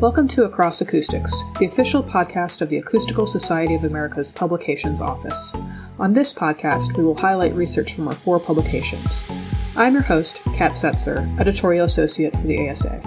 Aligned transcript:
Welcome 0.00 0.28
to 0.28 0.44
Across 0.44 0.80
Acoustics, 0.80 1.42
the 1.58 1.66
official 1.66 2.02
podcast 2.02 2.62
of 2.62 2.70
the 2.70 2.78
Acoustical 2.78 3.26
Society 3.26 3.74
of 3.74 3.84
America's 3.84 4.30
Publications 4.30 5.02
Office. 5.02 5.54
On 5.98 6.14
this 6.14 6.32
podcast, 6.32 6.96
we 6.96 7.04
will 7.04 7.18
highlight 7.18 7.52
research 7.52 7.92
from 7.92 8.08
our 8.08 8.14
four 8.14 8.40
publications. 8.40 9.26
I'm 9.76 9.92
your 9.92 10.00
host, 10.00 10.40
Kat 10.56 10.72
Setzer, 10.72 11.38
editorial 11.38 11.84
associate 11.84 12.34
for 12.34 12.46
the 12.46 12.70
ASA. 12.70 13.02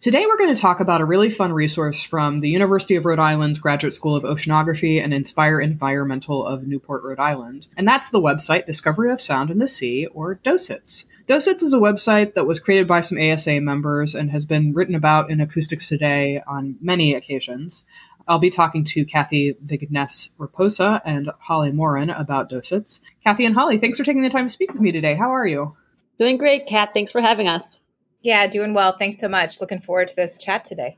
Today, 0.00 0.26
we're 0.26 0.38
going 0.38 0.52
to 0.52 0.60
talk 0.60 0.80
about 0.80 1.00
a 1.00 1.04
really 1.04 1.30
fun 1.30 1.52
resource 1.52 2.02
from 2.02 2.40
the 2.40 2.48
University 2.48 2.96
of 2.96 3.04
Rhode 3.04 3.20
Island's 3.20 3.60
Graduate 3.60 3.94
School 3.94 4.16
of 4.16 4.24
Oceanography 4.24 5.00
and 5.00 5.14
Inspire 5.14 5.60
Environmental 5.60 6.44
of 6.44 6.66
Newport, 6.66 7.04
Rhode 7.04 7.20
Island. 7.20 7.68
And 7.76 7.86
that's 7.86 8.10
the 8.10 8.20
website 8.20 8.66
Discovery 8.66 9.12
of 9.12 9.20
Sound 9.20 9.52
in 9.52 9.58
the 9.58 9.68
Sea, 9.68 10.06
or 10.06 10.34
DOSITS. 10.34 11.04
DOSITS 11.30 11.62
is 11.62 11.72
a 11.72 11.78
website 11.78 12.34
that 12.34 12.44
was 12.44 12.58
created 12.58 12.88
by 12.88 13.00
some 13.02 13.16
ASA 13.16 13.60
members 13.60 14.16
and 14.16 14.32
has 14.32 14.44
been 14.44 14.74
written 14.74 14.96
about 14.96 15.30
in 15.30 15.40
Acoustics 15.40 15.88
Today 15.88 16.42
on 16.44 16.74
many 16.80 17.14
occasions. 17.14 17.84
I'll 18.26 18.40
be 18.40 18.50
talking 18.50 18.84
to 18.86 19.04
Kathy 19.04 19.56
Vignes 19.64 20.30
Raposa 20.40 21.00
and 21.04 21.30
Holly 21.38 21.70
Morin 21.70 22.10
about 22.10 22.50
DOSITS. 22.50 23.00
Kathy 23.22 23.44
and 23.44 23.54
Holly, 23.54 23.78
thanks 23.78 23.96
for 23.96 24.02
taking 24.02 24.22
the 24.22 24.28
time 24.28 24.46
to 24.46 24.52
speak 24.52 24.72
with 24.72 24.80
me 24.80 24.90
today. 24.90 25.14
How 25.14 25.30
are 25.32 25.46
you? 25.46 25.76
Doing 26.18 26.36
great, 26.36 26.66
Kat. 26.66 26.88
Thanks 26.92 27.12
for 27.12 27.20
having 27.20 27.46
us. 27.46 27.62
Yeah, 28.22 28.48
doing 28.48 28.74
well. 28.74 28.96
Thanks 28.98 29.20
so 29.20 29.28
much. 29.28 29.60
Looking 29.60 29.78
forward 29.78 30.08
to 30.08 30.16
this 30.16 30.36
chat 30.36 30.64
today. 30.64 30.96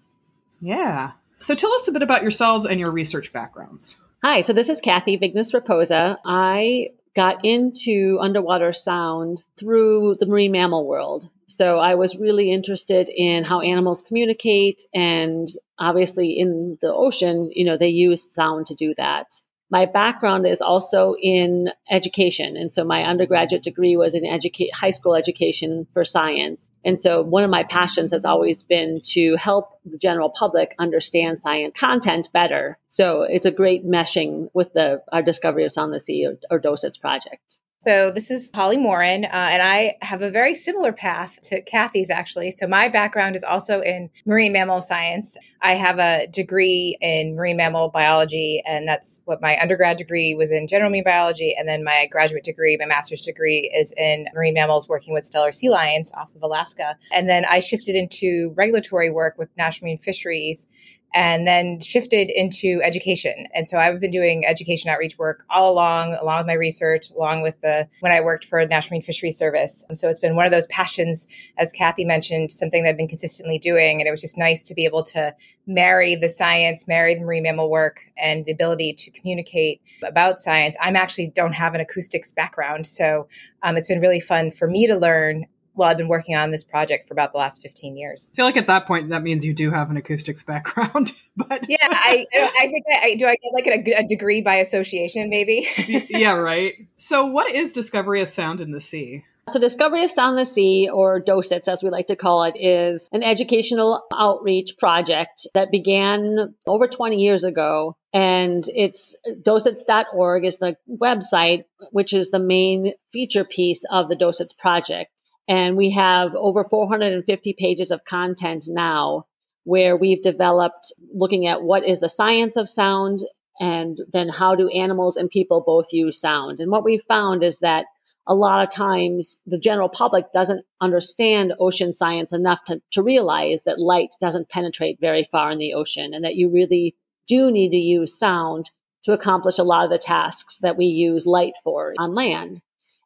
Yeah. 0.62 1.12
So 1.40 1.54
tell 1.54 1.74
us 1.74 1.86
a 1.88 1.92
bit 1.92 2.02
about 2.02 2.22
yourselves 2.22 2.64
and 2.64 2.80
your 2.80 2.90
research 2.90 3.34
backgrounds. 3.34 3.98
Hi, 4.24 4.40
so 4.40 4.54
this 4.54 4.70
is 4.70 4.80
Kathy 4.80 5.18
Vigness-Raposa. 5.18 6.16
I 6.24 6.92
got 7.14 7.44
into 7.44 8.18
underwater 8.20 8.72
sound 8.72 9.44
through 9.58 10.14
the 10.18 10.26
marine 10.26 10.52
mammal 10.52 10.86
world. 10.86 11.28
So 11.48 11.78
I 11.78 11.96
was 11.96 12.16
really 12.16 12.50
interested 12.50 13.08
in 13.08 13.44
how 13.44 13.60
animals 13.60 14.02
communicate 14.02 14.82
and 14.94 15.48
obviously 15.78 16.38
in 16.38 16.78
the 16.80 16.92
ocean, 16.92 17.50
you 17.54 17.64
know, 17.64 17.76
they 17.76 17.88
use 17.88 18.32
sound 18.32 18.66
to 18.68 18.74
do 18.74 18.94
that. 18.96 19.26
My 19.70 19.86
background 19.86 20.46
is 20.46 20.60
also 20.60 21.14
in 21.20 21.68
education. 21.90 22.56
And 22.56 22.72
so 22.72 22.84
my 22.84 23.04
undergraduate 23.04 23.64
degree 23.64 23.96
was 23.96 24.14
in 24.14 24.24
educate, 24.24 24.74
high 24.74 24.90
school 24.90 25.14
education 25.14 25.86
for 25.92 26.04
science. 26.04 26.68
And 26.84 27.00
so 27.00 27.22
one 27.22 27.44
of 27.44 27.50
my 27.50 27.64
passions 27.64 28.12
has 28.12 28.24
always 28.24 28.62
been 28.62 29.00
to 29.10 29.36
help 29.36 29.78
the 29.84 29.98
general 29.98 30.30
public 30.30 30.74
understand 30.78 31.38
science 31.38 31.74
content 31.78 32.28
better. 32.32 32.78
So 32.90 33.22
it's 33.22 33.46
a 33.46 33.50
great 33.50 33.86
meshing 33.86 34.48
with 34.52 34.72
the 34.72 35.02
our 35.12 35.22
Discovery 35.22 35.64
of 35.64 35.72
Sound 35.72 35.92
the 35.92 36.00
Sea 36.00 36.26
or, 36.26 36.38
or 36.50 36.58
DOSITS 36.58 36.98
project. 36.98 37.58
So, 37.84 38.12
this 38.12 38.30
is 38.30 38.48
Holly 38.54 38.76
Morin, 38.76 39.24
uh, 39.24 39.28
and 39.32 39.60
I 39.60 39.96
have 40.02 40.22
a 40.22 40.30
very 40.30 40.54
similar 40.54 40.92
path 40.92 41.40
to 41.42 41.60
Kathy's 41.62 42.10
actually. 42.10 42.52
So, 42.52 42.68
my 42.68 42.86
background 42.86 43.34
is 43.34 43.42
also 43.42 43.80
in 43.80 44.08
marine 44.24 44.52
mammal 44.52 44.80
science. 44.80 45.36
I 45.62 45.72
have 45.72 45.98
a 45.98 46.28
degree 46.28 46.96
in 47.00 47.34
marine 47.34 47.56
mammal 47.56 47.88
biology, 47.88 48.62
and 48.64 48.86
that's 48.86 49.20
what 49.24 49.42
my 49.42 49.58
undergrad 49.60 49.96
degree 49.96 50.32
was 50.32 50.52
in 50.52 50.68
general 50.68 50.90
marine 50.90 51.02
biology. 51.02 51.56
And 51.58 51.68
then 51.68 51.82
my 51.82 52.06
graduate 52.08 52.44
degree, 52.44 52.76
my 52.78 52.86
master's 52.86 53.22
degree, 53.22 53.68
is 53.76 53.92
in 53.96 54.26
marine 54.32 54.54
mammals 54.54 54.88
working 54.88 55.12
with 55.12 55.28
Steller 55.28 55.52
sea 55.52 55.68
lions 55.68 56.12
off 56.12 56.32
of 56.36 56.42
Alaska. 56.44 56.96
And 57.12 57.28
then 57.28 57.44
I 57.50 57.58
shifted 57.58 57.96
into 57.96 58.54
regulatory 58.56 59.10
work 59.10 59.38
with 59.38 59.48
National 59.56 59.86
Marine 59.86 59.98
Fisheries 59.98 60.68
and 61.14 61.46
then 61.46 61.80
shifted 61.80 62.30
into 62.30 62.80
education. 62.82 63.46
And 63.54 63.68
so 63.68 63.78
I've 63.78 64.00
been 64.00 64.10
doing 64.10 64.46
education 64.46 64.90
outreach 64.90 65.18
work 65.18 65.44
all 65.50 65.72
along, 65.72 66.14
along 66.20 66.38
with 66.38 66.46
my 66.46 66.54
research, 66.54 67.10
along 67.10 67.42
with 67.42 67.60
the 67.60 67.88
when 68.00 68.12
I 68.12 68.20
worked 68.20 68.44
for 68.44 68.64
National 68.64 68.94
Marine 68.94 69.02
Fisheries 69.02 69.36
Service. 69.36 69.84
And 69.88 69.98
so 69.98 70.08
it's 70.08 70.20
been 70.20 70.36
one 70.36 70.46
of 70.46 70.52
those 70.52 70.66
passions, 70.66 71.28
as 71.58 71.72
Kathy 71.72 72.04
mentioned, 72.04 72.50
something 72.50 72.82
that 72.82 72.90
I've 72.90 72.96
been 72.96 73.08
consistently 73.08 73.58
doing. 73.58 74.00
And 74.00 74.08
it 74.08 74.10
was 74.10 74.20
just 74.20 74.38
nice 74.38 74.62
to 74.64 74.74
be 74.74 74.84
able 74.84 75.02
to 75.04 75.34
marry 75.66 76.14
the 76.14 76.28
science, 76.28 76.88
marry 76.88 77.14
the 77.14 77.20
marine 77.20 77.42
mammal 77.42 77.70
work, 77.70 78.00
and 78.16 78.44
the 78.44 78.52
ability 78.52 78.94
to 78.94 79.10
communicate 79.10 79.80
about 80.02 80.40
science. 80.40 80.76
I'm 80.80 80.96
actually 80.96 81.28
don't 81.28 81.52
have 81.52 81.74
an 81.74 81.80
acoustics 81.80 82.32
background, 82.32 82.86
so 82.86 83.28
um, 83.62 83.76
it's 83.76 83.88
been 83.88 84.00
really 84.00 84.20
fun 84.20 84.50
for 84.50 84.66
me 84.66 84.86
to 84.86 84.96
learn 84.96 85.46
well, 85.74 85.88
I've 85.88 85.96
been 85.96 86.08
working 86.08 86.34
on 86.36 86.50
this 86.50 86.64
project 86.64 87.06
for 87.06 87.14
about 87.14 87.32
the 87.32 87.38
last 87.38 87.62
15 87.62 87.96
years. 87.96 88.28
I 88.32 88.36
feel 88.36 88.44
like 88.44 88.56
at 88.56 88.66
that 88.66 88.86
point, 88.86 89.08
that 89.10 89.22
means 89.22 89.44
you 89.44 89.54
do 89.54 89.70
have 89.70 89.90
an 89.90 89.96
acoustics 89.96 90.42
background. 90.42 91.12
but 91.36 91.64
yeah, 91.68 91.76
I, 91.82 92.26
I 92.34 92.66
think 92.66 92.84
I, 93.02 93.14
do 93.18 93.26
I 93.26 93.36
get 93.36 93.52
like 93.54 93.86
a, 93.86 94.00
a 94.00 94.06
degree 94.06 94.42
by 94.42 94.56
association, 94.56 95.30
maybe? 95.30 95.66
yeah, 96.10 96.32
right. 96.32 96.74
So, 96.96 97.26
what 97.26 97.50
is 97.54 97.72
Discovery 97.72 98.20
of 98.20 98.28
Sound 98.28 98.60
in 98.60 98.72
the 98.72 98.80
Sea? 98.80 99.24
So, 99.48 99.58
Discovery 99.58 100.04
of 100.04 100.10
Sound 100.10 100.38
in 100.38 100.44
the 100.44 100.50
Sea, 100.50 100.88
or 100.92 101.20
DOSITS 101.20 101.66
as 101.66 101.82
we 101.82 101.90
like 101.90 102.06
to 102.06 102.16
call 102.16 102.44
it, 102.44 102.54
is 102.56 103.08
an 103.12 103.22
educational 103.22 104.02
outreach 104.14 104.76
project 104.78 105.48
that 105.54 105.72
began 105.72 106.54
over 106.66 106.86
20 106.86 107.16
years 107.16 107.42
ago. 107.42 107.96
And 108.12 108.64
it's 108.68 109.16
dosits.org 109.26 110.44
is 110.44 110.58
the 110.58 110.76
website, 110.88 111.64
which 111.90 112.12
is 112.12 112.30
the 112.30 112.38
main 112.38 112.92
feature 113.12 113.44
piece 113.44 113.82
of 113.90 114.08
the 114.08 114.16
DOSITS 114.16 114.52
project. 114.52 115.10
And 115.48 115.76
we 115.76 115.90
have 115.90 116.34
over 116.34 116.64
450 116.64 117.54
pages 117.58 117.90
of 117.90 118.04
content 118.04 118.64
now 118.68 119.26
where 119.64 119.96
we've 119.96 120.22
developed 120.22 120.92
looking 121.14 121.46
at 121.46 121.62
what 121.62 121.86
is 121.86 122.00
the 122.00 122.08
science 122.08 122.56
of 122.56 122.68
sound 122.68 123.20
and 123.60 124.00
then 124.12 124.28
how 124.28 124.54
do 124.54 124.68
animals 124.68 125.16
and 125.16 125.28
people 125.28 125.62
both 125.64 125.92
use 125.92 126.20
sound. 126.20 126.60
And 126.60 126.70
what 126.70 126.84
we 126.84 127.02
found 127.08 127.42
is 127.42 127.58
that 127.58 127.86
a 128.26 128.34
lot 128.34 128.62
of 128.62 128.72
times 128.72 129.38
the 129.46 129.58
general 129.58 129.88
public 129.88 130.32
doesn't 130.32 130.64
understand 130.80 131.52
ocean 131.58 131.92
science 131.92 132.32
enough 132.32 132.60
to, 132.66 132.80
to 132.92 133.02
realize 133.02 133.62
that 133.64 133.80
light 133.80 134.10
doesn't 134.20 134.48
penetrate 134.48 135.00
very 135.00 135.28
far 135.30 135.50
in 135.50 135.58
the 135.58 135.74
ocean 135.74 136.14
and 136.14 136.24
that 136.24 136.36
you 136.36 136.48
really 136.48 136.94
do 137.26 137.50
need 137.50 137.70
to 137.70 137.76
use 137.76 138.18
sound 138.18 138.70
to 139.04 139.12
accomplish 139.12 139.58
a 139.58 139.64
lot 139.64 139.84
of 139.84 139.90
the 139.90 139.98
tasks 139.98 140.58
that 140.58 140.76
we 140.76 140.86
use 140.86 141.26
light 141.26 141.54
for 141.64 141.94
on 141.98 142.14
land. 142.14 142.60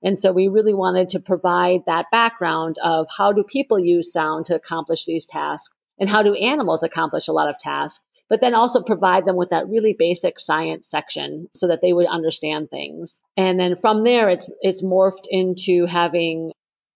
And 0.06 0.16
so 0.16 0.30
we 0.30 0.46
really 0.46 0.72
wanted 0.72 1.08
to 1.10 1.20
provide 1.20 1.80
that 1.86 2.06
background 2.12 2.76
of 2.80 3.08
how 3.14 3.32
do 3.32 3.42
people 3.42 3.76
use 3.76 4.12
sound 4.12 4.46
to 4.46 4.54
accomplish 4.54 5.04
these 5.04 5.26
tasks 5.26 5.74
and 5.98 6.08
how 6.08 6.22
do 6.22 6.32
animals 6.34 6.84
accomplish 6.84 7.26
a 7.26 7.32
lot 7.32 7.50
of 7.50 7.58
tasks, 7.58 8.04
but 8.28 8.40
then 8.40 8.54
also 8.54 8.80
provide 8.80 9.24
them 9.24 9.34
with 9.34 9.50
that 9.50 9.68
really 9.68 9.96
basic 9.98 10.38
science 10.38 10.86
section 10.88 11.48
so 11.56 11.66
that 11.66 11.80
they 11.82 11.92
would 11.92 12.06
understand 12.06 12.70
things. 12.70 13.20
And 13.36 13.58
then 13.58 13.74
from 13.80 14.04
there, 14.04 14.30
it's, 14.30 14.48
it's 14.60 14.80
morphed 14.80 15.26
into 15.28 15.86
having 15.86 16.52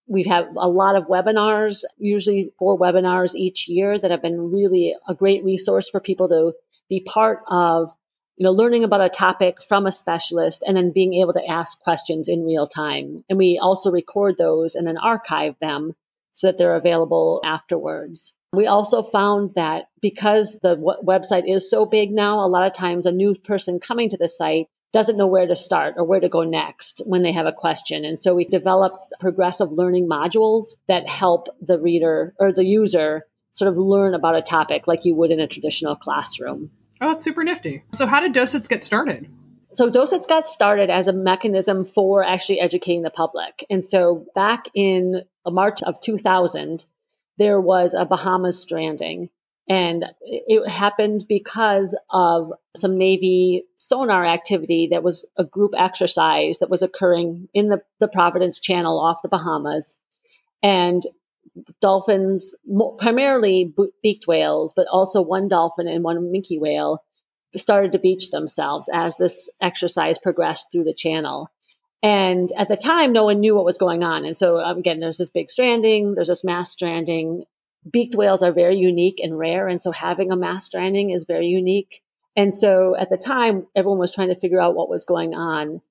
we 0.07 0.23
have 0.25 0.47
had 0.47 0.55
a 0.57 0.69
lot 0.69 0.95
of 0.95 1.09
webinars, 1.09 1.83
usually 1.99 2.53
four 2.61 2.79
webinars 2.79 3.35
each 3.35 3.67
year 3.67 3.99
that 3.99 4.13
have 4.13 4.23
been 4.23 4.53
really 4.53 4.95
a 5.09 5.15
great 5.15 5.43
resource 5.45 5.89
for 5.89 5.99
people 5.99 6.29
to 6.29 6.53
be 6.89 7.01
part 7.01 7.41
of 7.49 7.91
you 8.41 8.45
know, 8.45 8.53
learning 8.53 8.85
about 8.85 9.03
a 9.03 9.11
topic 9.11 9.63
from 9.69 9.87
a 9.87 9.93
specialist 9.93 10.65
and 10.67 10.75
then 10.75 10.93
being 10.93 11.13
able 11.13 11.35
to 11.35 11.47
ask 11.47 11.79
questions 11.81 12.27
in 12.27 12.47
real 12.47 12.67
time. 12.67 13.23
And 13.29 13.37
we 13.37 13.61
also 13.63 13.91
record 13.91 14.37
those 14.39 14.75
and 14.75 14.87
then 14.87 14.97
archive 14.97 15.57
them 15.61 15.93
so 16.33 16.47
that 16.47 16.57
they're 16.57 16.77
available 16.77 17.43
afterwards. 17.45 18.33
We 18.55 18.67
also 18.67 19.03
found 19.03 19.57
that 19.57 19.89
because 20.01 20.59
the 20.63 20.77
w- 20.77 21.03
website 21.05 21.55
is 21.55 21.69
so 21.69 21.85
big 21.85 22.13
now, 22.13 22.43
a 22.43 22.49
lot 22.49 22.67
of 22.67 22.73
times 22.73 23.05
a 23.05 23.13
new 23.13 23.35
person 23.35 23.79
coming 23.79 24.09
to 24.09 24.17
the 24.17 24.27
site 24.27 24.69
doesn't 24.95 25.19
know 25.19 25.27
where 25.27 25.47
to 25.47 25.55
start 25.55 25.97
or 25.99 26.05
where 26.05 26.21
to 26.21 26.31
go 26.31 26.43
next 26.43 27.03
when 27.05 27.23
they 27.23 27.33
have 27.33 27.45
a 27.45 27.53
question. 27.53 28.07
And 28.07 28.19
so 28.19 28.35
we 28.35 28.47
developed 28.47 29.05
progressive 29.21 29.71
learning 29.71 30.09
modules 30.09 30.69
that 30.89 31.07
help 31.07 31.49
the 31.61 31.79
reader 31.79 32.35
or 32.41 32.55
the 32.55 32.65
user 32.65 33.27
sort 33.53 33.71
of 33.71 33.77
learn 33.77 34.15
about 34.15 34.37
a 34.37 34.41
topic 34.41 34.87
like 34.87 35.05
you 35.05 35.15
would 35.15 35.31
in 35.31 35.41
a 35.41 35.47
traditional 35.47 35.95
classroom. 35.95 36.71
Oh, 37.01 37.09
that's 37.09 37.25
super 37.25 37.45
nifty. 37.45 37.83
So, 37.93 38.07
how 38.07 38.21
did 38.21 38.33
DOSITS 38.33 38.69
get 38.69 38.83
started? 38.83 39.27
So, 39.75 39.89
DOSITS 39.89 40.27
got 40.27 40.49
started 40.49 40.91
as 40.91 41.09
a 41.09 41.13
mechanism 41.13 41.85
for 41.85 42.23
actually 42.23 42.61
educating 42.61 43.03
the 43.03 43.11
public. 43.11 43.65
And 43.71 43.85
so, 43.85 44.27
back 44.35 44.67
in 44.75 45.23
March 45.47 45.83
of 45.83 46.01
2000, 46.03 46.85
there 47.39 47.61
was 47.61 47.95
a 47.95 48.05
Bahamas 48.05 48.61
stranding. 48.61 49.31
And 49.69 50.05
it 50.23 50.69
happened 50.69 51.27
because 51.29 51.97
of 52.11 52.53
some 52.77 52.99
Navy 52.99 53.67
sonar 53.79 54.27
activity 54.27 54.89
that 54.91 55.05
was 55.05 55.25
a 55.37 55.45
group 55.45 55.73
exercise 55.79 56.59
that 56.59 56.71
was 56.71 56.83
occurring 56.83 57.49
in 57.55 57.69
the, 57.69 57.81
the 58.01 58.09
Providence 58.09 58.59
Channel 58.59 58.99
off 58.99 59.23
the 59.23 59.29
Bahamas. 59.29 59.97
And 60.61 61.05
dolphins, 61.81 62.55
primarily 62.99 63.73
beaked 64.03 64.27
whales, 64.27 64.73
but 64.75 64.87
also 64.91 65.23
one 65.23 65.49
dolphin 65.49 65.89
and 65.89 66.05
one 66.05 66.17
minke 66.33 66.61
whale, 66.61 67.03
started 67.57 67.93
to 67.93 67.99
beach 67.99 68.31
themselves 68.31 68.89
as 68.93 69.17
this 69.17 69.49
exercise 69.61 70.19
progressed 70.19 70.67
through 70.71 70.85
the 70.85 70.95
channel. 70.95 71.51
And 72.03 72.51
at 72.53 72.69
the 72.69 72.77
time, 72.77 73.13
no 73.13 73.25
one 73.25 73.41
knew 73.41 73.55
what 73.55 73.65
was 73.65 73.79
going 73.79 74.03
on. 74.03 74.25
And 74.25 74.37
so, 74.37 74.59
um, 74.59 74.79
again, 74.79 75.01
there's 75.01 75.19
this 75.19 75.29
big 75.29 75.51
stranding, 75.51 76.15
there's 76.15 76.29
this 76.29 76.45
mass 76.45 76.71
stranding. 76.71 77.45
Beaked 77.91 78.15
whales 78.15 78.43
are 78.43 78.53
very 78.53 78.77
unique 78.77 79.21
and 79.23 79.39
rare. 79.39 79.69
And 79.69 79.83
so, 79.83 79.91
having 79.91 80.33
a 80.33 80.37
mass 80.37 80.67
stranding 80.67 81.11
is 81.11 81.25
very 81.25 81.49
unique. 81.49 82.03
And 82.37 82.55
so, 82.55 82.97
at 82.97 83.11
the 83.11 83.19
time, 83.19 83.67
everyone 83.77 83.99
was 83.99 84.13
trying 84.13 84.29
to 84.29 84.41
figure 84.41 84.61
out 84.61 84.75
what 84.75 84.89
was 84.89 85.05
going 85.05 85.35
on. 85.35 85.83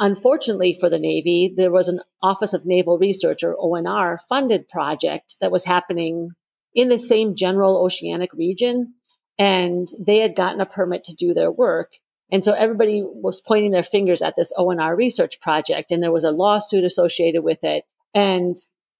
Unfortunately 0.00 0.76
for 0.78 0.88
the 0.88 0.98
Navy, 0.98 1.52
there 1.56 1.72
was 1.72 1.88
an 1.88 2.00
Office 2.22 2.52
of 2.52 2.64
Naval 2.64 2.98
Research 2.98 3.42
or 3.42 3.56
ONR 3.56 4.18
funded 4.28 4.68
project 4.68 5.36
that 5.40 5.50
was 5.50 5.64
happening 5.64 6.30
in 6.72 6.88
the 6.88 7.00
same 7.00 7.34
general 7.34 7.84
oceanic 7.84 8.32
region. 8.32 8.94
And 9.40 9.88
they 9.98 10.18
had 10.18 10.36
gotten 10.36 10.60
a 10.60 10.66
permit 10.66 11.04
to 11.04 11.16
do 11.16 11.34
their 11.34 11.50
work. 11.50 11.90
And 12.30 12.44
so 12.44 12.52
everybody 12.52 13.02
was 13.02 13.40
pointing 13.40 13.72
their 13.72 13.82
fingers 13.82 14.22
at 14.22 14.36
this 14.36 14.52
ONR 14.56 14.96
research 14.96 15.40
project, 15.40 15.90
and 15.90 16.02
there 16.02 16.12
was 16.12 16.24
a 16.24 16.30
lawsuit 16.30 16.84
associated 16.84 17.42
with 17.42 17.58
it. 17.62 17.84
And 18.14 18.56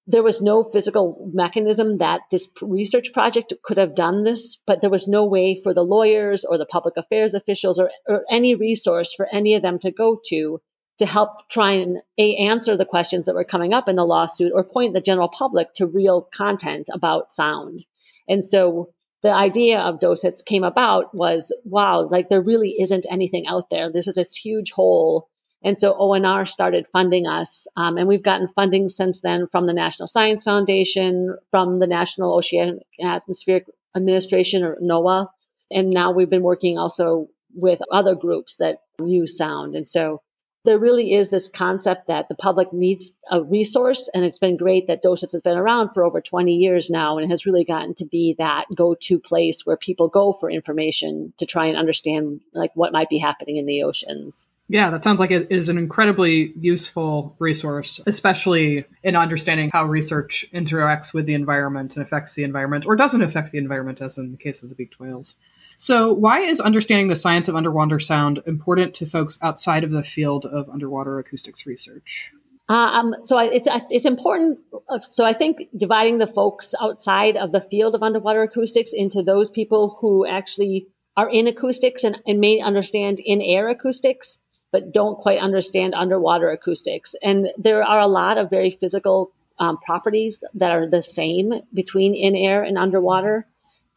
there 0.07 0.23
was 0.23 0.41
no 0.41 0.63
physical 0.63 1.29
mechanism 1.31 1.99
that 1.99 2.21
this 2.31 2.49
research 2.61 3.13
project 3.13 3.53
could 3.63 3.77
have 3.77 3.95
done 3.95 4.23
this, 4.23 4.57
but 4.65 4.81
there 4.81 4.89
was 4.89 5.07
no 5.07 5.25
way 5.25 5.61
for 5.61 5.73
the 5.73 5.83
lawyers 5.83 6.43
or 6.43 6.57
the 6.57 6.65
public 6.65 6.97
affairs 6.97 7.35
officials 7.35 7.79
or, 7.79 7.91
or 8.07 8.25
any 8.29 8.55
resource 8.55 9.13
for 9.13 9.27
any 9.31 9.55
of 9.55 9.61
them 9.61 9.77
to 9.79 9.91
go 9.91 10.19
to 10.29 10.59
to 10.99 11.05
help 11.05 11.47
try 11.49 11.71
and 11.71 12.01
a, 12.17 12.35
answer 12.35 12.77
the 12.77 12.85
questions 12.85 13.25
that 13.25 13.35
were 13.35 13.45
coming 13.45 13.73
up 13.73 13.87
in 13.87 13.95
the 13.95 14.05
lawsuit 14.05 14.51
or 14.53 14.63
point 14.63 14.93
the 14.93 15.01
general 15.01 15.29
public 15.29 15.73
to 15.73 15.87
real 15.87 16.27
content 16.33 16.87
about 16.93 17.31
sound. 17.31 17.85
And 18.27 18.43
so 18.45 18.93
the 19.23 19.31
idea 19.31 19.79
of 19.79 19.99
DOSITS 19.99 20.43
came 20.43 20.63
about 20.63 21.13
was 21.15 21.53
wow, 21.65 22.07
like 22.09 22.29
there 22.29 22.41
really 22.41 22.75
isn't 22.79 23.05
anything 23.09 23.47
out 23.47 23.69
there. 23.69 23.91
This 23.91 24.07
is 24.07 24.15
this 24.15 24.35
huge 24.35 24.71
hole. 24.71 25.29
And 25.61 25.77
so 25.77 25.93
ONR 25.93 26.47
started 26.47 26.87
funding 26.93 27.27
us. 27.27 27.67
Um, 27.75 27.97
and 27.97 28.07
we've 28.07 28.23
gotten 28.23 28.47
funding 28.47 28.87
since 28.87 29.19
then 29.19 29.47
from 29.51 29.67
the 29.67 29.73
National 29.73 30.07
Science 30.07 30.43
Foundation, 30.43 31.35
from 31.51 31.79
the 31.79 31.87
National 31.87 32.33
Oceanic 32.35 32.87
and 32.97 33.09
Atmospheric 33.09 33.65
Administration, 33.95 34.63
or 34.63 34.77
NOAA. 34.81 35.27
And 35.71 35.89
now 35.89 36.11
we've 36.13 36.29
been 36.29 36.43
working 36.43 36.77
also 36.77 37.27
with 37.53 37.81
other 37.91 38.15
groups 38.15 38.55
that 38.59 38.77
use 39.03 39.35
sound. 39.35 39.75
And 39.75 39.87
so 39.87 40.21
there 40.65 40.77
really 40.77 41.13
is 41.13 41.29
this 41.29 41.47
concept 41.47 42.07
that 42.07 42.27
the 42.27 42.35
public 42.35 42.73
needs 42.73 43.11
a 43.31 43.41
resource. 43.41 44.09
And 44.13 44.25
it's 44.25 44.39
been 44.39 44.57
great 44.57 44.87
that 44.87 45.01
DOSITS 45.01 45.31
has 45.31 45.41
been 45.41 45.57
around 45.57 45.91
for 45.93 46.03
over 46.03 46.21
20 46.21 46.53
years 46.53 46.89
now 46.89 47.17
and 47.17 47.31
has 47.31 47.45
really 47.45 47.63
gotten 47.63 47.95
to 47.95 48.05
be 48.05 48.35
that 48.37 48.65
go 48.75 48.95
to 49.01 49.19
place 49.19 49.65
where 49.65 49.77
people 49.77 50.09
go 50.09 50.37
for 50.39 50.51
information 50.51 51.33
to 51.39 51.45
try 51.45 51.67
and 51.67 51.77
understand 51.77 52.41
like 52.53 52.71
what 52.75 52.91
might 52.91 53.09
be 53.09 53.19
happening 53.19 53.57
in 53.57 53.65
the 53.65 53.83
oceans. 53.83 54.47
Yeah, 54.71 54.91
that 54.91 55.03
sounds 55.03 55.19
like 55.19 55.31
it 55.31 55.47
is 55.49 55.67
an 55.67 55.79
incredibly 55.79 56.53
useful 56.59 57.35
resource, 57.39 57.99
especially 58.05 58.85
in 59.01 59.15
understanding 59.15 59.71
how 59.73 59.85
research 59.85 60.45
interacts 60.53 61.11
with 61.11 61.25
the 61.25 61.33
environment 61.33 61.95
and 61.95 62.05
affects 62.05 62.35
the 62.35 62.43
environment 62.43 62.85
or 62.85 62.95
doesn't 62.95 63.23
affect 63.23 63.51
the 63.51 63.57
environment, 63.57 63.99
as 63.99 64.19
in 64.19 64.31
the 64.31 64.37
case 64.37 64.61
of 64.61 64.69
the 64.69 64.75
beaked 64.75 64.99
whales. 64.99 65.35
So, 65.81 66.11
why 66.11 66.41
is 66.41 66.59
understanding 66.59 67.07
the 67.07 67.15
science 67.15 67.47
of 67.47 67.55
underwater 67.55 67.99
sound 67.99 68.43
important 68.45 68.95
to 68.95 69.05
folks 69.05 69.39
outside 69.41 69.85
of 69.85 69.91
the 69.91 70.03
field 70.03 70.45
of 70.45 70.69
underwater 70.69 71.19
acoustics 71.19 71.65
research? 71.65 72.33
Uh, 72.67 72.73
um, 72.73 73.15
so 73.23 73.39
it's 73.39 73.67
it's 73.89 74.05
important. 74.05 74.59
Uh, 74.89 74.99
so 75.09 75.23
I 75.23 75.33
think 75.33 75.69
dividing 75.75 76.17
the 76.17 76.27
folks 76.27 76.75
outside 76.79 77.37
of 77.37 77.53
the 77.53 77.61
field 77.61 77.95
of 77.95 78.03
underwater 78.03 78.43
acoustics 78.43 78.91
into 78.93 79.23
those 79.23 79.49
people 79.49 79.97
who 80.01 80.27
actually 80.27 80.87
are 81.15 81.29
in 81.29 81.47
acoustics 81.47 82.03
and, 82.03 82.21
and 82.27 82.39
may 82.41 82.59
understand 82.59 83.19
in 83.19 83.41
air 83.41 83.69
acoustics, 83.69 84.37
but 84.73 84.91
don't 84.91 85.17
quite 85.17 85.39
understand 85.39 85.95
underwater 85.95 86.49
acoustics. 86.51 87.15
And 87.23 87.47
there 87.57 87.83
are 87.83 88.01
a 88.01 88.07
lot 88.07 88.37
of 88.37 88.49
very 88.49 88.77
physical 88.79 89.31
um, 89.57 89.77
properties 89.77 90.43
that 90.55 90.71
are 90.71 90.89
the 90.89 91.01
same 91.01 91.53
between 91.73 92.15
in 92.15 92.35
air 92.35 92.63
and 92.63 92.77
underwater. 92.77 93.47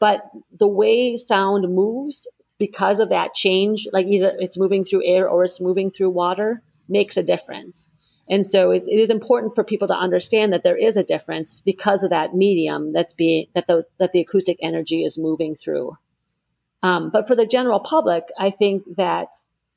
But 0.02 0.28
the 0.58 0.66
way 0.66 1.16
sound 1.16 1.72
moves 1.72 2.26
because 2.58 2.99
of 2.99 3.10
that 3.10 3.34
change, 3.34 3.87
like 3.93 4.06
either 4.06 4.32
it's 4.37 4.58
moving 4.58 4.84
through 4.84 5.06
air 5.06 5.28
or 5.28 5.44
it's 5.44 5.60
moving 5.60 5.93
through 5.93 6.10
water, 6.10 6.60
makes 6.88 7.16
a 7.16 7.22
difference. 7.22 7.87
And 8.28 8.44
so 8.44 8.72
it, 8.72 8.82
it 8.88 8.99
is 8.99 9.10
important 9.10 9.54
for 9.54 9.62
people 9.62 9.87
to 9.87 9.94
understand 9.94 10.52
that 10.52 10.64
there 10.64 10.76
is 10.76 10.96
a 10.96 11.04
difference 11.04 11.60
because 11.60 12.02
of 12.02 12.10
that 12.10 12.34
medium 12.34 12.93
that's 12.93 13.14
being 13.14 13.46
that 13.54 13.69
the 13.69 13.84
that 14.00 14.10
the 14.10 14.22
acoustic 14.22 14.58
energy 14.60 15.04
is 15.04 15.16
moving 15.16 15.54
through. 15.54 15.96
Um, 16.82 17.10
but 17.10 17.28
for 17.28 17.37
the 17.37 17.46
general 17.46 17.78
public, 17.78 18.25
I 18.37 18.50
think 18.50 18.82
that 18.96 19.28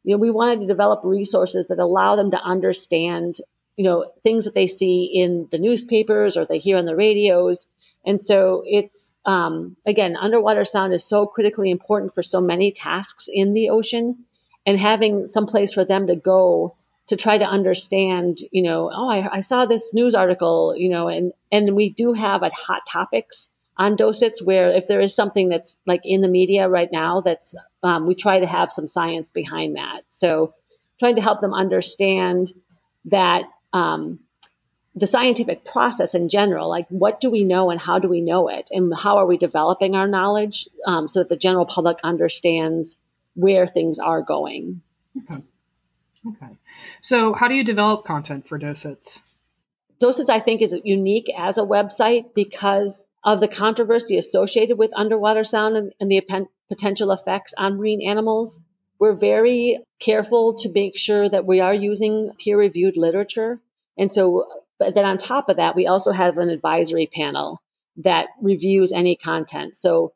you 0.03 0.15
know 0.15 0.19
we 0.19 0.31
wanted 0.31 0.61
to 0.61 0.65
develop 0.65 1.01
resources 1.03 1.67
that 1.67 1.77
allow 1.77 2.15
them 2.15 2.31
to 2.31 2.41
understand 2.41 3.37
you 3.77 3.85
know 3.85 4.11
things 4.23 4.45
that 4.45 4.55
they 4.55 4.65
see 4.65 5.11
in 5.13 5.47
the 5.51 5.59
newspapers 5.59 6.35
or 6.35 6.47
they 6.47 6.57
hear 6.57 6.77
on 6.77 6.85
the 6.85 6.95
radios. 6.95 7.67
And 8.03 8.19
so 8.19 8.63
it's 8.65 9.04
um, 9.25 9.75
again, 9.85 10.15
underwater 10.15 10.65
sound 10.65 10.93
is 10.93 11.03
so 11.03 11.25
critically 11.25 11.71
important 11.71 12.13
for 12.13 12.23
so 12.23 12.41
many 12.41 12.71
tasks 12.71 13.27
in 13.31 13.53
the 13.53 13.69
ocean, 13.69 14.25
and 14.65 14.79
having 14.79 15.27
some 15.27 15.47
place 15.47 15.73
for 15.73 15.85
them 15.85 16.07
to 16.07 16.15
go 16.15 16.75
to 17.07 17.15
try 17.15 17.37
to 17.37 17.45
understand, 17.45 18.39
you 18.51 18.63
know, 18.63 18.91
oh, 18.93 19.09
I, 19.09 19.37
I 19.37 19.41
saw 19.41 19.65
this 19.65 19.93
news 19.93 20.15
article, 20.15 20.75
you 20.75 20.89
know, 20.89 21.07
and 21.07 21.33
and 21.51 21.75
we 21.75 21.89
do 21.89 22.13
have 22.13 22.41
a 22.41 22.49
hot 22.49 22.81
topics 22.87 23.49
on 23.77 23.95
DOSITS 23.95 24.41
where 24.41 24.69
if 24.69 24.87
there 24.87 25.01
is 25.01 25.13
something 25.13 25.49
that's 25.49 25.75
like 25.85 26.01
in 26.03 26.21
the 26.21 26.27
media 26.27 26.67
right 26.67 26.89
now, 26.91 27.21
that's 27.21 27.53
um, 27.83 28.07
we 28.07 28.15
try 28.15 28.39
to 28.39 28.47
have 28.47 28.71
some 28.71 28.87
science 28.87 29.29
behind 29.29 29.75
that. 29.75 30.01
So 30.09 30.53
trying 30.99 31.15
to 31.17 31.21
help 31.21 31.41
them 31.41 31.53
understand 31.53 32.53
that 33.05 33.43
um, 33.73 34.19
the 34.95 35.07
scientific 35.07 35.65
process 35.65 36.15
in 36.15 36.29
general, 36.29 36.69
like 36.69 36.87
what 36.87 37.19
do 37.19 37.29
we 37.29 37.43
know 37.43 37.69
and 37.69 37.79
how 37.79 37.99
do 37.99 38.07
we 38.07 38.21
know 38.21 38.47
it, 38.47 38.69
and 38.71 38.93
how 38.95 39.17
are 39.17 39.25
we 39.25 39.37
developing 39.37 39.95
our 39.95 40.07
knowledge 40.07 40.69
um, 40.87 41.07
so 41.07 41.19
that 41.19 41.29
the 41.29 41.35
general 41.35 41.65
public 41.65 41.97
understands 42.03 42.97
where 43.35 43.67
things 43.67 43.99
are 43.99 44.21
going. 44.21 44.81
Okay. 45.17 45.43
Okay. 46.27 46.57
So, 47.01 47.33
how 47.33 47.47
do 47.47 47.53
you 47.53 47.63
develop 47.63 48.05
content 48.05 48.47
for 48.47 48.57
DOSITS? 48.57 49.21
DOSITS, 49.99 50.29
I 50.29 50.39
think, 50.39 50.61
is 50.61 50.75
unique 50.83 51.31
as 51.37 51.57
a 51.57 51.61
website 51.61 52.33
because 52.33 52.99
of 53.23 53.39
the 53.39 53.47
controversy 53.47 54.17
associated 54.17 54.77
with 54.77 54.91
underwater 54.95 55.43
sound 55.43 55.77
and, 55.77 55.93
and 55.99 56.09
the 56.09 56.21
potential 56.67 57.11
effects 57.11 57.53
on 57.57 57.77
marine 57.77 58.01
animals. 58.07 58.59
We're 58.97 59.13
very 59.13 59.83
careful 59.99 60.57
to 60.59 60.71
make 60.71 60.97
sure 60.97 61.29
that 61.29 61.45
we 61.45 61.59
are 61.59 61.73
using 61.73 62.31
peer 62.43 62.57
reviewed 62.57 62.97
literature. 62.97 63.59
And 63.97 64.11
so 64.11 64.47
but 64.79 64.95
then 64.95 65.05
on 65.05 65.17
top 65.17 65.49
of 65.49 65.57
that, 65.57 65.75
we 65.75 65.87
also 65.87 66.11
have 66.11 66.37
an 66.37 66.49
advisory 66.49 67.07
panel 67.07 67.61
that 67.97 68.27
reviews 68.41 68.91
any 68.91 69.15
content. 69.15 69.77
So 69.77 70.13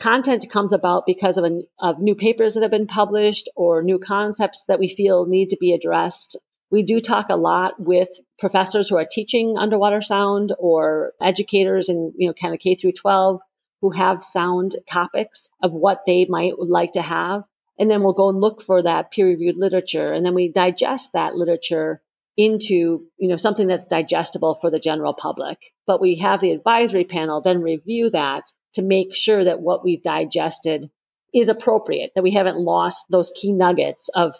content 0.00 0.50
comes 0.50 0.72
about 0.72 1.06
because 1.06 1.38
of, 1.38 1.44
of 1.78 2.00
new 2.00 2.14
papers 2.14 2.54
that 2.54 2.62
have 2.62 2.70
been 2.70 2.86
published 2.86 3.48
or 3.56 3.82
new 3.82 3.98
concepts 3.98 4.64
that 4.68 4.78
we 4.78 4.94
feel 4.94 5.26
need 5.26 5.50
to 5.50 5.56
be 5.58 5.72
addressed. 5.72 6.36
We 6.70 6.82
do 6.82 7.00
talk 7.00 7.26
a 7.30 7.36
lot 7.36 7.74
with 7.78 8.08
professors 8.38 8.88
who 8.88 8.96
are 8.96 9.06
teaching 9.10 9.56
underwater 9.58 10.02
sound 10.02 10.52
or 10.58 11.12
educators 11.22 11.88
in, 11.88 12.12
you 12.16 12.28
know, 12.28 12.34
kind 12.34 12.54
of 12.54 12.60
K 12.60 12.74
through 12.74 12.92
12 12.92 13.40
who 13.80 13.90
have 13.90 14.24
sound 14.24 14.76
topics 14.90 15.48
of 15.62 15.72
what 15.72 16.02
they 16.06 16.26
might 16.28 16.58
like 16.58 16.92
to 16.92 17.02
have. 17.02 17.44
And 17.78 17.90
then 17.90 18.02
we'll 18.02 18.12
go 18.12 18.28
and 18.28 18.40
look 18.40 18.62
for 18.62 18.82
that 18.82 19.10
peer 19.10 19.26
reviewed 19.26 19.56
literature. 19.56 20.12
And 20.12 20.24
then 20.24 20.34
we 20.34 20.50
digest 20.50 21.12
that 21.12 21.34
literature 21.34 22.00
into 22.36 23.06
you 23.16 23.28
know 23.28 23.36
something 23.36 23.66
that's 23.66 23.86
digestible 23.86 24.58
for 24.60 24.70
the 24.70 24.80
general 24.80 25.14
public. 25.14 25.58
But 25.86 26.00
we 26.00 26.16
have 26.18 26.40
the 26.40 26.52
advisory 26.52 27.04
panel 27.04 27.40
then 27.40 27.62
review 27.62 28.10
that 28.10 28.44
to 28.74 28.82
make 28.82 29.14
sure 29.14 29.44
that 29.44 29.60
what 29.60 29.84
we've 29.84 30.02
digested 30.02 30.90
is 31.32 31.48
appropriate 31.48 32.12
that 32.14 32.22
we 32.22 32.32
haven't 32.32 32.58
lost 32.58 33.06
those 33.10 33.32
key 33.34 33.52
nuggets 33.52 34.08
of 34.14 34.34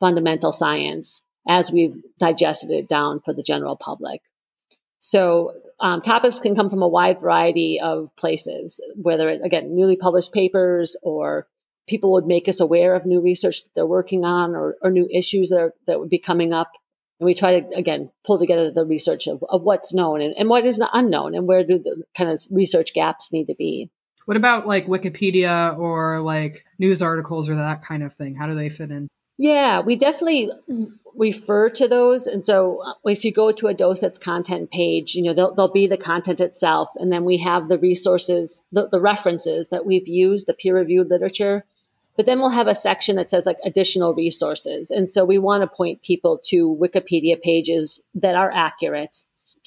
fundamental 0.00 0.52
science 0.52 1.22
as 1.46 1.70
we've 1.70 1.96
digested 2.18 2.70
it 2.70 2.88
down 2.88 3.20
for 3.24 3.32
the 3.32 3.42
general 3.42 3.76
public. 3.76 4.20
So 5.00 5.52
um, 5.80 6.02
topics 6.02 6.38
can 6.38 6.54
come 6.54 6.70
from 6.70 6.82
a 6.82 6.88
wide 6.88 7.20
variety 7.20 7.80
of 7.82 8.14
places 8.16 8.80
whether 8.96 9.28
again 9.28 9.74
newly 9.74 9.96
published 9.96 10.32
papers 10.32 10.96
or 11.02 11.46
people 11.88 12.12
would 12.12 12.26
make 12.26 12.48
us 12.48 12.60
aware 12.60 12.94
of 12.94 13.06
new 13.06 13.20
research 13.20 13.62
that 13.62 13.70
they're 13.74 13.86
working 13.86 14.24
on 14.24 14.54
or, 14.54 14.76
or 14.82 14.90
new 14.90 15.08
issues 15.10 15.48
that, 15.48 15.58
are, 15.58 15.74
that 15.86 15.98
would 15.98 16.10
be 16.10 16.18
coming 16.18 16.52
up 16.52 16.70
and 17.20 17.26
we 17.26 17.34
try 17.34 17.60
to, 17.60 17.76
again, 17.76 18.10
pull 18.26 18.38
together 18.38 18.70
the 18.70 18.84
research 18.84 19.26
of, 19.26 19.44
of 19.48 19.62
what's 19.62 19.92
known 19.92 20.20
and, 20.20 20.34
and 20.38 20.48
what 20.48 20.64
is 20.64 20.80
unknown 20.92 21.34
and 21.34 21.46
where 21.46 21.64
do 21.64 21.78
the 21.78 22.02
kind 22.16 22.30
of 22.30 22.42
research 22.50 22.94
gaps 22.94 23.32
need 23.32 23.46
to 23.46 23.54
be. 23.54 23.90
What 24.26 24.36
about 24.36 24.66
like 24.66 24.86
Wikipedia 24.86 25.76
or 25.78 26.20
like 26.20 26.64
news 26.78 27.02
articles 27.02 27.48
or 27.48 27.56
that 27.56 27.84
kind 27.84 28.02
of 28.02 28.14
thing? 28.14 28.34
How 28.34 28.46
do 28.46 28.54
they 28.54 28.68
fit 28.68 28.90
in? 28.90 29.08
Yeah, 29.38 29.80
we 29.80 29.96
definitely 29.96 30.50
refer 31.14 31.70
to 31.70 31.88
those. 31.88 32.26
And 32.26 32.44
so 32.44 32.82
uh, 32.84 32.92
if 33.04 33.24
you 33.24 33.32
go 33.32 33.52
to 33.52 33.68
a 33.68 33.74
DOSITS 33.74 34.18
content 34.18 34.70
page, 34.70 35.14
you 35.14 35.22
know, 35.22 35.32
they'll, 35.32 35.54
there'll 35.54 35.72
be 35.72 35.86
the 35.86 35.96
content 35.96 36.40
itself. 36.40 36.88
And 36.96 37.10
then 37.10 37.24
we 37.24 37.38
have 37.38 37.68
the 37.68 37.78
resources, 37.78 38.62
the, 38.72 38.88
the 38.88 39.00
references 39.00 39.68
that 39.68 39.86
we've 39.86 40.08
used, 40.08 40.46
the 40.46 40.54
peer 40.54 40.74
reviewed 40.76 41.08
literature 41.08 41.64
but 42.18 42.26
then 42.26 42.40
we'll 42.40 42.50
have 42.50 42.66
a 42.66 42.74
section 42.74 43.14
that 43.14 43.30
says 43.30 43.46
like 43.46 43.58
additional 43.64 44.12
resources. 44.12 44.90
And 44.90 45.08
so 45.08 45.24
we 45.24 45.38
want 45.38 45.62
to 45.62 45.68
point 45.68 46.02
people 46.02 46.40
to 46.46 46.76
Wikipedia 46.82 47.40
pages 47.40 48.00
that 48.16 48.34
are 48.34 48.50
accurate, 48.52 49.16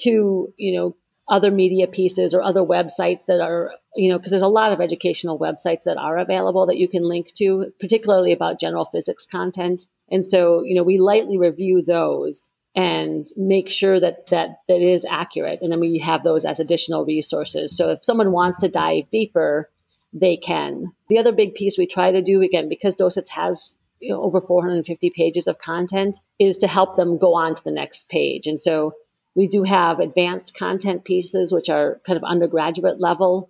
to, 0.02 0.54
you 0.58 0.78
know, 0.78 0.98
other 1.30 1.50
media 1.50 1.88
pieces 1.88 2.34
or 2.34 2.44
other 2.44 2.60
websites 2.60 3.26
that 3.28 3.40
are, 3.40 3.72
you 3.96 4.10
know, 4.10 4.18
because 4.18 4.32
there's 4.32 4.44
a 4.44 4.50
lot 4.50 4.74
of 4.74 4.82
educational 4.82 5.40
websites 5.40 5.84
that 5.86 5.96
are 5.96 6.18
available 6.18 6.66
that 6.66 6.78
you 6.78 6.90
can 6.90 7.08
link 7.08 7.34
to, 7.38 7.72
particularly 7.80 8.34
about 8.34 8.60
general 8.60 8.90
physics 8.92 9.26
content. 9.26 9.84
And 10.12 10.26
so, 10.26 10.62
you 10.64 10.76
know, 10.76 10.84
we 10.84 10.98
lightly 10.98 11.38
review 11.38 11.82
those 11.82 12.50
and 12.76 13.28
make 13.38 13.70
sure 13.70 13.98
that 13.98 14.28
that 14.28 14.58
that 14.68 14.82
is 14.82 15.06
accurate. 15.10 15.62
And 15.62 15.72
then 15.72 15.80
we 15.80 16.00
have 16.00 16.24
those 16.24 16.44
as 16.44 16.60
additional 16.60 17.06
resources. 17.06 17.78
So 17.78 17.92
if 17.92 18.04
someone 18.04 18.34
wants 18.34 18.60
to 18.60 18.68
dive 18.68 19.10
deeper, 19.10 19.70
they 20.14 20.38
can. 20.38 20.92
The 21.10 21.18
other 21.18 21.32
big 21.32 21.56
piece 21.56 21.78
we 21.78 21.88
try 21.88 22.12
to 22.12 22.22
do 22.22 22.42
again 22.42 22.70
because 22.70 22.96
DOSITS 22.96 23.30
has 23.30 23.76
you 24.00 24.10
know, 24.10 24.22
over 24.24 24.42
450 24.42 25.12
pages 25.16 25.48
of 25.48 25.60
content 25.60 26.20
is 26.40 26.58
to 26.60 26.68
help 26.68 26.96
them 26.96 27.18
go 27.18 27.36
on 27.36 27.56
to 27.56 27.64
the 27.64 27.72
next 27.72 28.10
page. 28.10 28.48
And 28.48 28.60
so 28.60 28.94
we 29.36 29.48
do 29.48 29.64
have 29.64 30.00
advanced 30.00 30.56
content 30.56 31.06
pieces, 31.06 31.52
which 31.52 31.70
are 31.70 32.02
kind 32.06 32.18
of 32.18 32.24
undergraduate 32.24 33.00
level. 33.00 33.50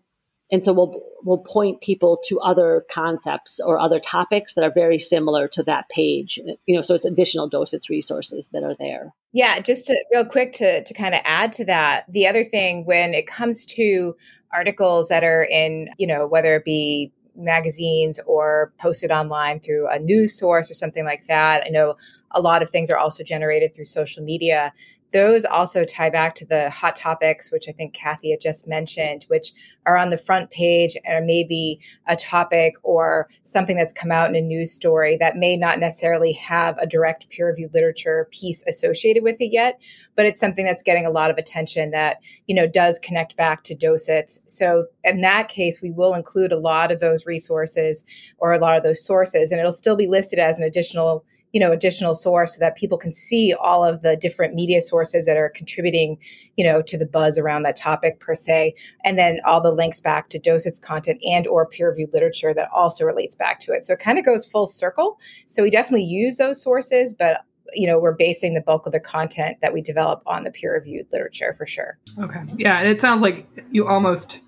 And 0.51 0.63
so 0.63 0.73
we'll, 0.73 1.01
we'll 1.23 1.37
point 1.37 1.81
people 1.81 2.19
to 2.27 2.39
other 2.39 2.85
concepts 2.91 3.59
or 3.59 3.79
other 3.79 3.99
topics 3.99 4.53
that 4.55 4.63
are 4.63 4.73
very 4.73 4.99
similar 4.99 5.47
to 5.49 5.63
that 5.63 5.87
page. 5.89 6.39
You 6.65 6.75
know, 6.75 6.81
so 6.81 6.93
it's 6.93 7.05
additional 7.05 7.49
DOSITS 7.49 7.89
resources 7.89 8.49
that 8.51 8.63
are 8.63 8.75
there. 8.77 9.13
Yeah, 9.31 9.61
just 9.61 9.85
to 9.85 9.97
real 10.13 10.25
quick 10.25 10.51
to, 10.53 10.83
to 10.83 10.93
kind 10.93 11.15
of 11.15 11.21
add 11.23 11.53
to 11.53 11.65
that, 11.65 12.11
the 12.11 12.27
other 12.27 12.43
thing 12.43 12.85
when 12.85 13.13
it 13.13 13.27
comes 13.27 13.65
to 13.67 14.15
articles 14.53 15.07
that 15.07 15.23
are 15.23 15.43
in, 15.43 15.89
you 15.97 16.05
know, 16.05 16.27
whether 16.27 16.57
it 16.57 16.65
be 16.65 17.13
magazines 17.35 18.19
or 18.25 18.73
posted 18.79 19.11
online 19.11 19.59
through 19.59 19.87
a 19.89 19.99
news 19.99 20.37
source 20.37 20.69
or 20.69 20.73
something 20.73 21.05
like 21.05 21.27
that. 21.27 21.63
I 21.65 21.69
know 21.69 21.95
a 22.31 22.41
lot 22.41 22.61
of 22.61 22.69
things 22.69 22.89
are 22.89 22.97
also 22.97 23.23
generated 23.23 23.73
through 23.73 23.85
social 23.85 24.23
media 24.23 24.73
those 25.13 25.45
also 25.45 25.83
tie 25.83 26.09
back 26.09 26.35
to 26.35 26.45
the 26.45 26.69
hot 26.69 26.95
topics, 26.95 27.51
which 27.51 27.67
I 27.67 27.71
think 27.71 27.93
Kathy 27.93 28.31
had 28.31 28.41
just 28.41 28.67
mentioned, 28.67 29.25
which 29.27 29.51
are 29.85 29.97
on 29.97 30.09
the 30.09 30.17
front 30.17 30.51
page 30.51 30.95
or 31.07 31.21
maybe 31.21 31.79
a 32.07 32.15
topic 32.15 32.75
or 32.83 33.29
something 33.43 33.75
that's 33.75 33.93
come 33.93 34.11
out 34.11 34.29
in 34.29 34.35
a 34.35 34.41
news 34.41 34.71
story 34.71 35.17
that 35.17 35.37
may 35.37 35.57
not 35.57 35.79
necessarily 35.79 36.31
have 36.33 36.77
a 36.77 36.87
direct 36.87 37.29
peer 37.29 37.47
reviewed 37.47 37.73
literature 37.73 38.27
piece 38.31 38.63
associated 38.67 39.23
with 39.23 39.37
it 39.39 39.51
yet, 39.51 39.81
but 40.15 40.25
it's 40.25 40.39
something 40.39 40.65
that's 40.65 40.83
getting 40.83 41.05
a 41.05 41.11
lot 41.11 41.29
of 41.29 41.37
attention 41.37 41.91
that, 41.91 42.17
you 42.47 42.55
know, 42.55 42.67
does 42.67 42.99
connect 42.99 43.35
back 43.35 43.63
to 43.63 43.75
DOSITS. 43.75 44.41
So 44.47 44.85
in 45.03 45.21
that 45.21 45.47
case, 45.47 45.81
we 45.81 45.91
will 45.91 46.13
include 46.13 46.51
a 46.51 46.59
lot 46.59 46.91
of 46.91 46.99
those 46.99 47.25
resources 47.25 48.05
or 48.37 48.53
a 48.53 48.59
lot 48.59 48.77
of 48.77 48.83
those 48.83 49.03
sources, 49.05 49.51
and 49.51 49.59
it'll 49.59 49.71
still 49.71 49.95
be 49.95 50.07
listed 50.07 50.39
as 50.39 50.59
an 50.59 50.65
additional 50.65 51.25
you 51.51 51.59
know 51.59 51.71
additional 51.71 52.15
source 52.15 52.55
so 52.55 52.59
that 52.59 52.75
people 52.75 52.97
can 52.97 53.11
see 53.11 53.53
all 53.53 53.83
of 53.83 54.01
the 54.01 54.15
different 54.15 54.53
media 54.53 54.81
sources 54.81 55.25
that 55.25 55.37
are 55.37 55.49
contributing 55.49 56.17
you 56.57 56.65
know 56.65 56.81
to 56.81 56.97
the 56.97 57.05
buzz 57.05 57.37
around 57.37 57.63
that 57.63 57.75
topic 57.75 58.19
per 58.19 58.35
se. 58.35 58.75
And 59.03 59.17
then 59.17 59.39
all 59.45 59.61
the 59.61 59.71
links 59.71 59.99
back 59.99 60.29
to 60.29 60.39
DOSITS 60.39 60.79
content 60.81 61.21
and 61.23 61.47
or 61.47 61.65
peer 61.67 61.89
reviewed 61.89 62.13
literature 62.13 62.53
that 62.53 62.69
also 62.73 63.05
relates 63.05 63.35
back 63.35 63.59
to 63.59 63.71
it. 63.71 63.85
So 63.85 63.93
it 63.93 63.99
kind 63.99 64.17
of 64.17 64.25
goes 64.25 64.45
full 64.45 64.65
circle. 64.65 65.19
So 65.47 65.63
we 65.63 65.69
definitely 65.69 66.05
use 66.05 66.37
those 66.37 66.61
sources 66.61 67.13
but 67.13 67.41
you 67.73 67.87
know 67.87 67.99
we're 67.99 68.15
basing 68.15 68.53
the 68.53 68.61
bulk 68.61 68.85
of 68.85 68.91
the 68.91 68.99
content 68.99 69.57
that 69.61 69.73
we 69.73 69.81
develop 69.81 70.21
on 70.25 70.43
the 70.43 70.51
peer 70.51 70.73
reviewed 70.73 71.07
literature 71.11 71.53
for 71.53 71.65
sure. 71.65 71.97
Okay. 72.19 72.41
Yeah 72.57 72.79
and 72.79 72.87
it 72.87 72.99
sounds 72.99 73.21
like 73.21 73.47
you 73.71 73.87
almost 73.87 74.41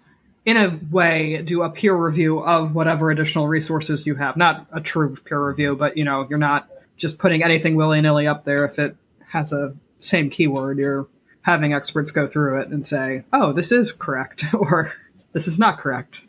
in 0.46 0.58
a 0.58 0.78
way 0.92 1.42
do 1.42 1.64
a 1.64 1.70
peer 1.70 1.96
review 1.96 2.40
of 2.40 2.76
whatever 2.76 3.12
additional 3.12 3.48
resources 3.48 4.06
you 4.06 4.16
have. 4.16 4.36
Not 4.36 4.68
a 4.74 4.82
true 4.82 5.16
peer 5.16 5.46
review 5.46 5.76
but 5.76 5.98
you 5.98 6.04
know 6.04 6.28
you're 6.30 6.40
not 6.40 6.68
just 6.98 7.20
putting 7.20 7.44
anything 7.44 7.76
willy 7.76 8.02
nilly 8.02 8.28
up 8.28 8.44
there 8.44 8.66
if 8.66 8.80
it 8.80 8.96
has 9.28 9.54
a 9.54 9.76
same 10.00 10.30
keyword. 10.30 10.78
You're 10.78 11.08
having 11.42 11.74
experts 11.74 12.12
go 12.12 12.28
through 12.28 12.62
it 12.62 12.70
and 12.70 12.86
say, 12.86 13.24
oh, 13.34 13.54
this 13.54 13.72
is 13.72 13.92
correct 13.92 14.46
or 14.54 14.92
this 15.34 15.48
is 15.48 15.60
not 15.60 15.78
correct. 15.78 16.26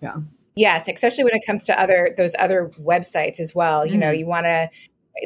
Yeah. 0.00 0.16
Yes, 0.56 0.88
especially 0.88 1.24
when 1.24 1.34
it 1.34 1.44
comes 1.44 1.64
to 1.64 1.80
other 1.80 2.14
those 2.16 2.36
other 2.38 2.70
websites 2.80 3.40
as 3.40 3.54
well. 3.54 3.84
You 3.84 3.98
know, 3.98 4.08
mm-hmm. 4.08 4.20
you 4.20 4.26
want 4.26 4.46
to 4.46 4.70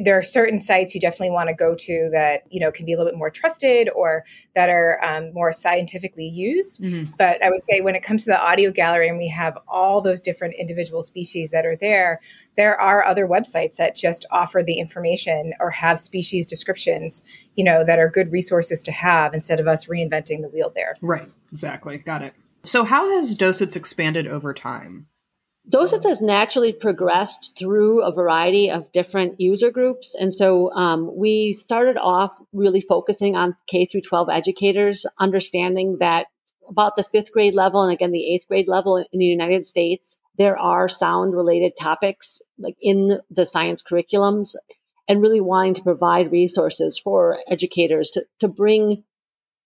there 0.04 0.16
are 0.16 0.22
certain 0.22 0.58
sites 0.58 0.94
you 0.94 1.00
definitely 1.00 1.30
want 1.30 1.48
to 1.48 1.54
go 1.54 1.74
to 1.74 2.08
that 2.12 2.42
you 2.50 2.60
know 2.60 2.70
can 2.70 2.84
be 2.86 2.92
a 2.92 2.96
little 2.96 3.10
bit 3.10 3.18
more 3.18 3.30
trusted 3.30 3.88
or 3.94 4.24
that 4.54 4.68
are 4.68 5.02
um, 5.02 5.32
more 5.32 5.52
scientifically 5.52 6.26
used. 6.26 6.80
Mm-hmm. 6.82 7.12
but 7.18 7.42
i 7.42 7.50
would 7.50 7.64
say 7.64 7.80
when 7.80 7.94
it 7.94 8.02
comes 8.02 8.24
to 8.24 8.30
the 8.30 8.40
audio 8.40 8.70
gallery 8.70 9.08
and 9.08 9.18
we 9.18 9.28
have 9.28 9.58
all 9.66 10.00
those 10.00 10.20
different 10.20 10.54
individual 10.58 11.02
species 11.02 11.50
that 11.50 11.64
are 11.64 11.76
there 11.76 12.20
there 12.56 12.78
are 12.80 13.04
other 13.04 13.26
websites 13.26 13.76
that 13.76 13.96
just 13.96 14.26
offer 14.30 14.62
the 14.62 14.78
information 14.78 15.54
or 15.60 15.70
have 15.70 15.98
species 15.98 16.46
descriptions 16.46 17.22
you 17.56 17.64
know 17.64 17.84
that 17.84 17.98
are 17.98 18.08
good 18.08 18.30
resources 18.30 18.82
to 18.82 18.92
have 18.92 19.34
instead 19.34 19.60
of 19.60 19.66
us 19.66 19.86
reinventing 19.86 20.42
the 20.42 20.48
wheel 20.48 20.72
there. 20.74 20.94
Right 21.00 21.30
exactly 21.50 21.98
got 21.98 22.22
it. 22.22 22.34
So 22.64 22.84
how 22.84 23.10
has 23.14 23.34
DOSITS 23.34 23.76
expanded 23.76 24.26
over 24.26 24.52
time 24.52 25.06
DOSITS 25.68 26.06
has 26.06 26.20
naturally 26.22 26.72
progressed 26.72 27.54
through 27.58 28.02
a 28.02 28.12
variety 28.12 28.70
of 28.70 28.90
different 28.92 29.38
user 29.38 29.70
groups. 29.70 30.14
And 30.18 30.32
so 30.32 30.72
um, 30.72 31.14
we 31.14 31.52
started 31.52 31.98
off 31.98 32.32
really 32.54 32.80
focusing 32.80 33.36
on 33.36 33.54
K 33.66 33.84
through 33.84 34.00
12 34.02 34.30
educators, 34.30 35.04
understanding 35.18 35.98
that 36.00 36.26
about 36.70 36.96
the 36.96 37.04
fifth 37.04 37.32
grade 37.32 37.54
level 37.54 37.82
and 37.82 37.92
again 37.92 38.12
the 38.12 38.34
eighth 38.34 38.46
grade 38.46 38.68
level 38.68 38.96
in 38.96 39.18
the 39.18 39.24
United 39.24 39.64
States, 39.66 40.16
there 40.38 40.56
are 40.56 40.88
sound 40.88 41.34
related 41.34 41.72
topics 41.78 42.40
like 42.58 42.76
in 42.80 43.18
the 43.30 43.44
science 43.44 43.82
curriculums 43.82 44.54
and 45.06 45.20
really 45.20 45.40
wanting 45.40 45.74
to 45.74 45.82
provide 45.82 46.32
resources 46.32 46.98
for 46.98 47.38
educators 47.50 48.10
to, 48.10 48.24
to 48.40 48.48
bring 48.48 49.04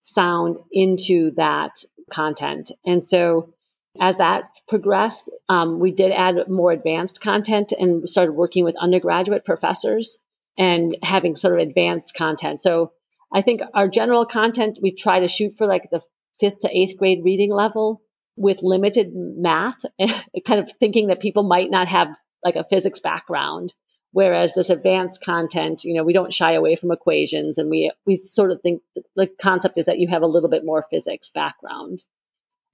sound 0.01 0.57
into 0.71 1.31
that 1.31 1.83
content. 2.11 2.71
And 2.85 3.03
so 3.03 3.53
as 3.99 4.17
that 4.17 4.45
progressed, 4.67 5.29
um, 5.49 5.79
we 5.79 5.91
did 5.91 6.11
add 6.11 6.47
more 6.49 6.71
advanced 6.71 7.21
content 7.21 7.73
and 7.77 8.09
started 8.09 8.33
working 8.33 8.63
with 8.63 8.75
undergraduate 8.77 9.45
professors 9.45 10.17
and 10.57 10.97
having 11.03 11.35
sort 11.35 11.59
of 11.59 11.67
advanced 11.67 12.15
content. 12.15 12.61
So 12.61 12.91
I 13.33 13.41
think 13.41 13.61
our 13.73 13.87
general 13.87 14.25
content, 14.25 14.79
we 14.81 14.95
try 14.95 15.19
to 15.19 15.27
shoot 15.27 15.55
for 15.57 15.67
like 15.67 15.89
the 15.91 16.01
fifth 16.39 16.61
to 16.61 16.69
eighth 16.75 16.97
grade 16.97 17.23
reading 17.23 17.51
level 17.51 18.01
with 18.35 18.59
limited 18.61 19.11
math, 19.13 19.77
kind 19.99 20.59
of 20.59 20.71
thinking 20.79 21.07
that 21.07 21.19
people 21.19 21.43
might 21.43 21.69
not 21.69 21.87
have 21.87 22.09
like 22.43 22.55
a 22.55 22.63
physics 22.63 22.99
background. 22.99 23.73
Whereas 24.11 24.53
this 24.53 24.69
advanced 24.69 25.23
content, 25.23 25.83
you 25.83 25.95
know, 25.95 26.03
we 26.03 26.13
don't 26.13 26.33
shy 26.33 26.53
away 26.53 26.75
from 26.75 26.91
equations 26.91 27.57
and 27.57 27.69
we, 27.69 27.91
we 28.05 28.17
sort 28.17 28.51
of 28.51 28.61
think 28.61 28.83
the 29.15 29.27
concept 29.41 29.77
is 29.79 29.85
that 29.85 29.97
you 29.97 30.07
have 30.07 30.21
a 30.21 30.27
little 30.27 30.49
bit 30.49 30.63
more 30.63 30.85
physics 30.91 31.29
background. 31.33 32.03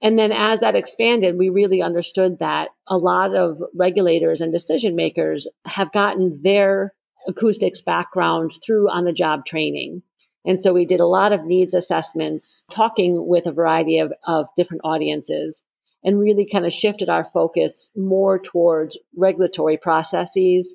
And 0.02 0.18
then 0.18 0.32
as 0.32 0.60
that 0.60 0.76
expanded, 0.76 1.36
we 1.36 1.50
really 1.50 1.82
understood 1.82 2.38
that 2.38 2.70
a 2.86 2.96
lot 2.96 3.34
of 3.34 3.62
regulators 3.74 4.40
and 4.40 4.52
decision 4.52 4.96
makers 4.96 5.46
have 5.66 5.92
gotten 5.92 6.40
their 6.42 6.94
acoustics 7.28 7.82
background 7.82 8.52
through 8.64 8.88
on 8.88 9.04
the 9.04 9.12
job 9.12 9.44
training. 9.44 10.02
And 10.46 10.58
so 10.58 10.72
we 10.72 10.86
did 10.86 11.00
a 11.00 11.06
lot 11.06 11.32
of 11.32 11.44
needs 11.44 11.74
assessments, 11.74 12.62
talking 12.70 13.26
with 13.26 13.44
a 13.44 13.52
variety 13.52 13.98
of, 13.98 14.12
of 14.26 14.46
different 14.56 14.82
audiences, 14.84 15.60
and 16.02 16.18
really 16.18 16.48
kind 16.50 16.64
of 16.64 16.72
shifted 16.72 17.10
our 17.10 17.26
focus 17.34 17.90
more 17.94 18.38
towards 18.38 18.96
regulatory 19.14 19.76
processes 19.76 20.72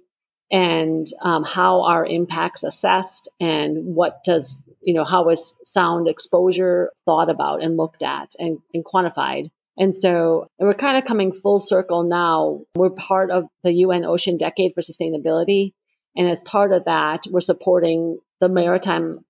and 0.51 1.07
um, 1.21 1.43
how 1.43 1.81
are 1.81 2.05
impacts 2.05 2.63
assessed 2.63 3.27
and 3.39 3.95
what 3.95 4.23
does 4.23 4.61
you 4.85 4.93
know 4.93 5.03
how 5.03 5.29
is 5.29 5.55
sound 5.65 6.07
exposure 6.07 6.91
thought 7.05 7.29
about 7.29 7.61
and 7.63 7.77
looked 7.77 8.03
at 8.03 8.33
and, 8.39 8.59
and 8.73 8.85
quantified. 8.85 9.49
And 9.77 9.93
so 9.93 10.47
we're 10.57 10.73
kind 10.73 10.97
of 10.97 11.03
coming 11.03 11.33
full 11.33 11.59
circle 11.59 12.03
now. 12.03 12.61
We're 12.75 12.91
part 12.91 13.29
of 13.29 13.45
the 13.63 13.71
un 13.71 14.05
ocean 14.05 14.37
decade 14.37 14.73
for 14.73 14.81
sustainability. 14.81 15.73
And 16.15 16.29
as 16.29 16.39
part 16.41 16.71
of 16.71 16.85
that 16.85 17.23
we're 17.29 17.41
supporting 17.41 18.19
the 18.39 18.49
maritime 18.49 19.25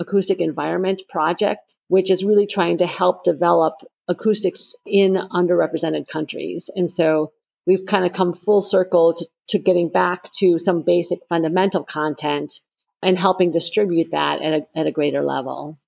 acoustic 0.00 0.40
environment 0.40 1.02
project 1.08 1.76
which 1.92 2.10
is 2.10 2.24
really 2.24 2.46
trying 2.46 2.78
to 2.78 2.86
help 2.86 3.22
develop 3.22 3.74
acoustics 4.08 4.74
in 4.86 5.12
underrepresented 5.12 6.08
countries. 6.08 6.70
And 6.74 6.90
so 6.90 7.32
we've 7.66 7.84
kind 7.86 8.06
of 8.06 8.14
come 8.14 8.32
full 8.32 8.62
circle 8.62 9.12
to, 9.12 9.26
to 9.50 9.58
getting 9.58 9.90
back 9.90 10.32
to 10.38 10.58
some 10.58 10.84
basic 10.84 11.18
fundamental 11.28 11.84
content 11.84 12.54
and 13.02 13.18
helping 13.18 13.50
distribute 13.50 14.10
that 14.12 14.40
at 14.42 14.52
a, 14.52 14.78
at 14.78 14.86
a 14.86 14.92
greater 14.92 15.22
level. 15.22 15.78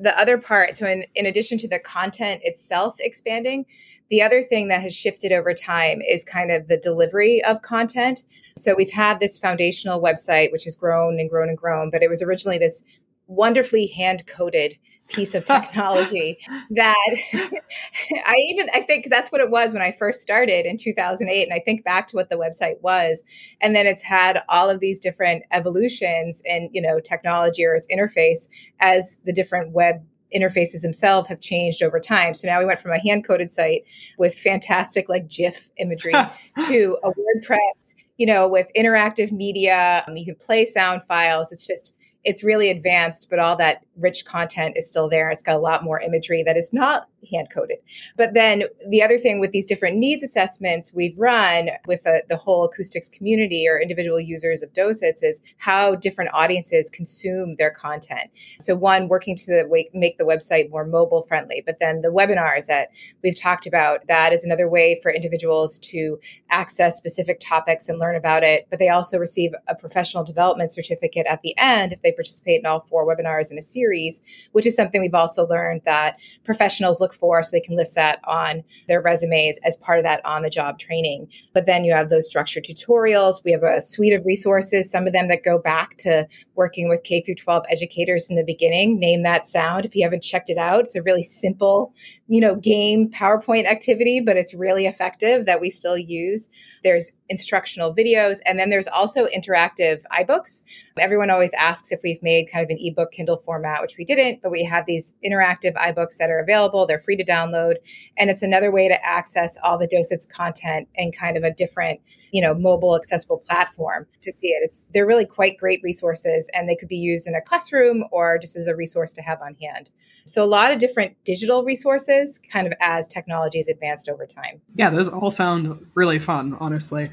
The 0.00 0.16
other 0.18 0.38
part 0.38 0.76
so 0.76 0.86
in, 0.86 1.04
in 1.16 1.26
addition 1.26 1.58
to 1.58 1.68
the 1.68 1.80
content 1.80 2.40
itself 2.44 2.96
expanding 3.00 3.66
the 4.10 4.22
other 4.22 4.42
thing 4.42 4.68
that 4.68 4.80
has 4.82 4.94
shifted 4.94 5.32
over 5.32 5.52
time 5.52 6.00
is 6.02 6.24
kind 6.24 6.52
of 6.52 6.68
the 6.68 6.76
delivery 6.76 7.42
of 7.44 7.62
content. 7.62 8.22
So 8.56 8.74
we've 8.76 8.92
had 8.92 9.18
this 9.18 9.36
foundational 9.36 10.00
website 10.00 10.52
which 10.52 10.64
has 10.64 10.76
grown 10.76 11.18
and 11.18 11.28
grown 11.28 11.48
and 11.48 11.58
grown 11.58 11.90
but 11.90 12.02
it 12.02 12.08
was 12.08 12.22
originally 12.22 12.58
this 12.58 12.84
wonderfully 13.26 13.88
hand 13.88 14.26
coded 14.26 14.78
piece 15.08 15.34
of 15.34 15.44
technology 15.46 16.38
that 16.70 17.14
I 17.34 18.34
even 18.48 18.68
I 18.74 18.80
think 18.80 19.06
that's 19.08 19.30
what 19.30 19.40
it 19.40 19.50
was 19.50 19.72
when 19.72 19.82
I 19.82 19.90
first 19.90 20.20
started 20.20 20.66
in 20.66 20.76
2008 20.76 21.42
and 21.42 21.52
I 21.52 21.60
think 21.60 21.84
back 21.84 22.08
to 22.08 22.16
what 22.16 22.30
the 22.30 22.36
website 22.36 22.80
was 22.80 23.22
and 23.60 23.74
then 23.74 23.86
it's 23.86 24.02
had 24.02 24.42
all 24.48 24.70
of 24.70 24.80
these 24.80 25.00
different 25.00 25.44
evolutions 25.50 26.42
in 26.44 26.70
you 26.72 26.82
know 26.82 27.00
technology 27.00 27.64
or 27.64 27.74
its 27.74 27.88
interface 27.88 28.48
as 28.80 29.20
the 29.24 29.32
different 29.32 29.72
web 29.72 30.02
interfaces 30.34 30.82
themselves 30.82 31.28
have 31.28 31.40
changed 31.40 31.82
over 31.82 31.98
time. 31.98 32.34
So 32.34 32.48
now 32.48 32.58
we 32.58 32.66
went 32.66 32.80
from 32.80 32.92
a 32.92 33.00
hand 33.00 33.26
coded 33.26 33.50
site 33.50 33.84
with 34.18 34.34
fantastic 34.34 35.08
like 35.08 35.28
GIF 35.28 35.70
imagery 35.78 36.12
to 36.66 36.98
a 37.02 37.10
WordPress, 37.10 37.94
you 38.16 38.26
know, 38.26 38.46
with 38.46 38.70
interactive 38.76 39.32
media. 39.32 40.04
Um, 40.06 40.16
you 40.16 40.24
can 40.24 40.36
play 40.36 40.64
sound 40.64 41.02
files. 41.04 41.52
It's 41.52 41.66
just 41.66 41.96
it's 42.24 42.42
really 42.44 42.70
advanced, 42.70 43.28
but 43.30 43.38
all 43.38 43.56
that 43.56 43.84
rich 43.96 44.24
content 44.24 44.76
is 44.76 44.86
still 44.86 45.08
there. 45.08 45.30
It's 45.30 45.42
got 45.42 45.56
a 45.56 45.60
lot 45.60 45.84
more 45.84 46.00
imagery 46.00 46.42
that 46.44 46.56
is 46.56 46.72
not 46.72 47.08
hand 47.30 47.48
coded. 47.52 47.78
But 48.16 48.34
then 48.34 48.64
the 48.88 49.02
other 49.02 49.18
thing 49.18 49.40
with 49.40 49.52
these 49.52 49.66
different 49.66 49.96
needs 49.96 50.22
assessments 50.22 50.92
we've 50.94 51.18
run 51.18 51.70
with 51.86 52.06
a, 52.06 52.22
the 52.28 52.36
whole 52.36 52.64
acoustics 52.64 53.08
community 53.08 53.66
or 53.68 53.80
individual 53.80 54.20
users 54.20 54.62
of 54.62 54.72
DOSITS 54.72 55.22
is 55.22 55.42
how 55.56 55.94
different 55.94 56.30
audiences 56.32 56.90
consume 56.90 57.56
their 57.56 57.70
content. 57.70 58.30
So 58.60 58.74
one, 58.74 59.08
working 59.08 59.36
to 59.36 59.88
make 59.92 60.18
the 60.18 60.24
website 60.24 60.70
more 60.70 60.84
mobile 60.84 61.22
friendly, 61.22 61.62
but 61.64 61.78
then 61.78 62.02
the 62.02 62.08
webinars 62.08 62.66
that 62.66 62.88
we've 63.22 63.38
talked 63.38 63.66
about, 63.66 64.06
that 64.06 64.32
is 64.32 64.44
another 64.44 64.68
way 64.68 64.98
for 65.02 65.12
individuals 65.12 65.78
to 65.80 66.18
access 66.50 66.96
specific 66.96 67.40
topics 67.40 67.88
and 67.88 67.98
learn 67.98 68.16
about 68.16 68.42
it. 68.42 68.66
But 68.70 68.78
they 68.78 68.88
also 68.88 69.18
receive 69.18 69.52
a 69.68 69.74
professional 69.74 70.24
development 70.24 70.72
certificate 70.72 71.26
at 71.26 71.42
the 71.42 71.54
end 71.58 71.92
if 71.92 72.02
they 72.02 72.12
participate 72.12 72.60
in 72.60 72.66
all 72.66 72.86
four 72.88 73.06
webinars 73.06 73.50
in 73.50 73.58
a 73.58 73.62
series, 73.62 74.22
which 74.52 74.66
is 74.66 74.76
something 74.76 75.00
we've 75.00 75.14
also 75.14 75.46
learned 75.46 75.82
that 75.84 76.18
professionals 76.44 77.00
look 77.00 77.07
for 77.14 77.42
so 77.42 77.50
they 77.52 77.60
can 77.60 77.76
list 77.76 77.94
that 77.94 78.20
on 78.24 78.62
their 78.86 79.00
resumes 79.00 79.58
as 79.64 79.76
part 79.76 79.98
of 79.98 80.04
that 80.04 80.24
on 80.24 80.42
the 80.42 80.50
job 80.50 80.78
training. 80.78 81.28
But 81.54 81.66
then 81.66 81.84
you 81.84 81.92
have 81.92 82.10
those 82.10 82.26
structured 82.26 82.64
tutorials. 82.64 83.44
We 83.44 83.52
have 83.52 83.62
a 83.62 83.80
suite 83.80 84.12
of 84.12 84.24
resources, 84.26 84.90
some 84.90 85.06
of 85.06 85.12
them 85.12 85.28
that 85.28 85.44
go 85.44 85.58
back 85.58 85.96
to 85.98 86.26
working 86.54 86.88
with 86.88 87.04
K 87.04 87.20
through 87.20 87.36
12 87.36 87.64
educators 87.70 88.28
in 88.30 88.36
the 88.36 88.44
beginning. 88.44 88.98
Name 88.98 89.22
that 89.22 89.46
sound 89.46 89.84
if 89.84 89.94
you 89.94 90.02
haven't 90.02 90.22
checked 90.22 90.50
it 90.50 90.58
out. 90.58 90.84
It's 90.84 90.96
a 90.96 91.02
really 91.02 91.22
simple, 91.22 91.92
you 92.28 92.40
know, 92.40 92.56
game 92.56 93.10
PowerPoint 93.10 93.66
activity, 93.66 94.20
but 94.20 94.36
it's 94.36 94.54
really 94.54 94.86
effective 94.86 95.46
that 95.46 95.60
we 95.60 95.70
still 95.70 95.98
use. 95.98 96.48
There's 96.82 97.12
instructional 97.28 97.94
videos, 97.94 98.38
and 98.46 98.58
then 98.58 98.70
there's 98.70 98.88
also 98.88 99.26
interactive 99.26 100.02
iBooks. 100.12 100.62
Everyone 100.98 101.30
always 101.30 101.54
asks 101.54 101.92
if 101.92 102.00
we've 102.02 102.22
made 102.22 102.50
kind 102.50 102.64
of 102.64 102.70
an 102.70 102.78
ebook 102.80 103.12
Kindle 103.12 103.38
format, 103.38 103.80
which 103.82 103.96
we 103.98 104.04
didn't, 104.04 104.42
but 104.42 104.50
we 104.50 104.64
have 104.64 104.86
these 104.86 105.14
interactive 105.24 105.74
iBooks 105.74 106.16
that 106.18 106.30
are 106.30 106.38
available. 106.38 106.86
They're 106.86 107.00
free 107.00 107.16
to 107.16 107.24
download, 107.24 107.74
and 108.16 108.30
it's 108.30 108.42
another 108.42 108.70
way 108.70 108.88
to 108.88 109.04
access 109.04 109.58
all 109.62 109.78
the 109.78 109.88
DOSITS 109.88 110.26
content 110.26 110.88
in 110.94 111.12
kind 111.12 111.36
of 111.36 111.42
a 111.44 111.52
different, 111.52 112.00
you 112.32 112.42
know, 112.42 112.54
mobile 112.54 112.96
accessible 112.96 113.38
platform 113.38 114.06
to 114.22 114.32
see 114.32 114.48
it. 114.48 114.60
It's 114.62 114.88
they're 114.94 115.06
really 115.06 115.26
quite 115.26 115.58
great 115.58 115.80
resources, 115.82 116.50
and 116.54 116.68
they 116.68 116.76
could 116.76 116.88
be 116.88 116.96
used 116.96 117.26
in 117.26 117.34
a 117.34 117.40
classroom 117.40 118.04
or 118.10 118.38
just 118.38 118.56
as 118.56 118.66
a 118.66 118.76
resource 118.76 119.12
to 119.14 119.22
have 119.22 119.40
on 119.42 119.54
hand. 119.60 119.90
So 120.28 120.44
a 120.44 120.46
lot 120.46 120.72
of 120.72 120.78
different 120.78 121.16
digital 121.24 121.64
resources, 121.64 122.38
kind 122.52 122.66
of 122.66 122.72
as 122.80 123.08
technology 123.08 123.58
has 123.58 123.68
advanced 123.68 124.08
over 124.08 124.26
time. 124.26 124.60
Yeah, 124.74 124.90
those 124.90 125.08
all 125.08 125.30
sound 125.30 125.86
really 125.94 126.18
fun, 126.18 126.56
honestly. 126.60 127.10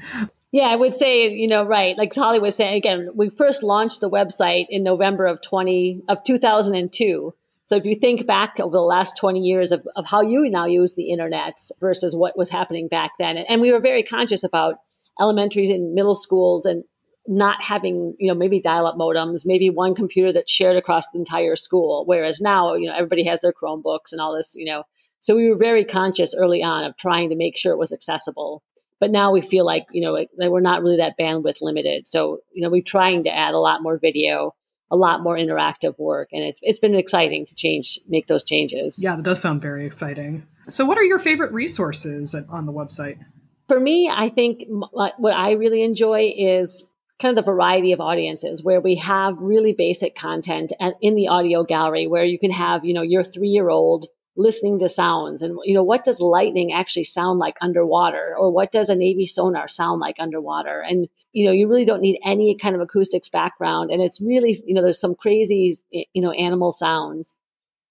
Yeah, 0.52 0.68
I 0.68 0.76
would 0.76 0.96
say, 0.96 1.30
you 1.30 1.48
know, 1.48 1.64
right. 1.64 1.98
Like 1.98 2.14
Holly 2.14 2.38
was 2.38 2.54
saying, 2.54 2.76
again, 2.76 3.10
we 3.14 3.30
first 3.30 3.62
launched 3.62 4.00
the 4.00 4.08
website 4.08 4.66
in 4.70 4.82
November 4.82 5.26
of 5.26 5.42
20, 5.42 6.02
of 6.08 6.24
2002. 6.24 7.34
So 7.66 7.74
if 7.74 7.84
you 7.84 7.96
think 7.96 8.26
back 8.26 8.54
over 8.60 8.76
the 8.76 8.80
last 8.80 9.16
20 9.16 9.40
years 9.40 9.72
of, 9.72 9.86
of 9.96 10.06
how 10.06 10.22
you 10.22 10.48
now 10.48 10.66
use 10.66 10.94
the 10.94 11.10
internet 11.10 11.60
versus 11.80 12.14
what 12.14 12.38
was 12.38 12.48
happening 12.48 12.86
back 12.86 13.12
then. 13.18 13.36
And, 13.36 13.46
and 13.48 13.60
we 13.60 13.72
were 13.72 13.80
very 13.80 14.04
conscious 14.04 14.44
about 14.44 14.76
elementaries 15.20 15.70
and 15.70 15.94
middle 15.94 16.14
schools 16.14 16.64
and 16.64 16.84
not 17.28 17.62
having, 17.62 18.14
you 18.18 18.28
know, 18.28 18.34
maybe 18.34 18.60
dial 18.60 18.86
up 18.86 18.96
modems, 18.96 19.44
maybe 19.44 19.70
one 19.70 19.94
computer 19.94 20.32
that's 20.32 20.50
shared 20.50 20.76
across 20.76 21.08
the 21.10 21.18
entire 21.18 21.56
school. 21.56 22.04
Whereas 22.06 22.40
now, 22.40 22.74
you 22.74 22.88
know, 22.88 22.94
everybody 22.94 23.24
has 23.26 23.40
their 23.40 23.52
Chromebooks 23.52 24.12
and 24.12 24.20
all 24.20 24.36
this, 24.36 24.54
you 24.54 24.66
know. 24.66 24.84
So 25.20 25.34
we 25.34 25.48
were 25.48 25.56
very 25.56 25.84
conscious 25.84 26.34
early 26.36 26.62
on 26.62 26.84
of 26.84 26.96
trying 26.96 27.30
to 27.30 27.36
make 27.36 27.56
sure 27.56 27.72
it 27.72 27.78
was 27.78 27.92
accessible. 27.92 28.62
But 29.00 29.10
now 29.10 29.32
we 29.32 29.42
feel 29.42 29.66
like, 29.66 29.86
you 29.92 30.02
know, 30.02 30.12
like, 30.12 30.30
we're 30.36 30.60
not 30.60 30.82
really 30.82 30.98
that 30.98 31.18
bandwidth 31.18 31.60
limited. 31.60 32.08
So, 32.08 32.38
you 32.52 32.62
know, 32.62 32.70
we're 32.70 32.82
trying 32.82 33.24
to 33.24 33.34
add 33.34 33.52
a 33.52 33.58
lot 33.58 33.82
more 33.82 33.98
video, 33.98 34.54
a 34.90 34.96
lot 34.96 35.22
more 35.22 35.36
interactive 35.36 35.98
work. 35.98 36.28
And 36.32 36.42
it's, 36.42 36.58
it's 36.62 36.78
been 36.78 36.94
exciting 36.94 37.44
to 37.46 37.54
change, 37.54 37.98
make 38.08 38.26
those 38.26 38.44
changes. 38.44 38.96
Yeah, 38.98 39.16
that 39.16 39.24
does 39.24 39.40
sound 39.40 39.60
very 39.60 39.84
exciting. 39.84 40.46
So, 40.68 40.86
what 40.86 40.96
are 40.96 41.04
your 41.04 41.18
favorite 41.18 41.52
resources 41.52 42.34
on 42.34 42.66
the 42.66 42.72
website? 42.72 43.18
For 43.68 43.78
me, 43.78 44.10
I 44.12 44.30
think 44.30 44.62
what 44.68 45.34
I 45.34 45.52
really 45.52 45.82
enjoy 45.82 46.32
is 46.36 46.84
kind 47.20 47.36
of 47.36 47.44
the 47.44 47.50
variety 47.50 47.92
of 47.92 48.00
audiences 48.00 48.62
where 48.62 48.80
we 48.80 48.96
have 48.96 49.38
really 49.38 49.72
basic 49.72 50.16
content 50.16 50.72
and 50.78 50.94
in 51.00 51.14
the 51.14 51.28
audio 51.28 51.64
gallery 51.64 52.06
where 52.06 52.24
you 52.24 52.38
can 52.38 52.50
have, 52.50 52.84
you 52.84 52.94
know, 52.94 53.02
your 53.02 53.24
three 53.24 53.48
year 53.48 53.70
old 53.70 54.06
listening 54.36 54.78
to 54.78 54.88
sounds 54.88 55.40
and, 55.40 55.58
you 55.64 55.74
know, 55.74 55.82
what 55.82 56.04
does 56.04 56.20
lightning 56.20 56.72
actually 56.72 57.04
sound 57.04 57.38
like 57.38 57.56
underwater 57.62 58.34
or 58.38 58.50
what 58.50 58.70
does 58.70 58.90
a 58.90 58.94
Navy 58.94 59.26
sonar 59.26 59.66
sound 59.66 59.98
like 59.98 60.16
underwater? 60.18 60.80
And, 60.80 61.08
you 61.32 61.46
know, 61.46 61.52
you 61.52 61.68
really 61.68 61.86
don't 61.86 62.02
need 62.02 62.20
any 62.22 62.54
kind 62.56 62.74
of 62.74 62.82
acoustics 62.82 63.30
background. 63.30 63.90
And 63.90 64.02
it's 64.02 64.20
really, 64.20 64.62
you 64.66 64.74
know, 64.74 64.82
there's 64.82 65.00
some 65.00 65.14
crazy, 65.14 65.78
you 65.90 66.20
know, 66.20 66.32
animal 66.32 66.72
sounds. 66.72 67.34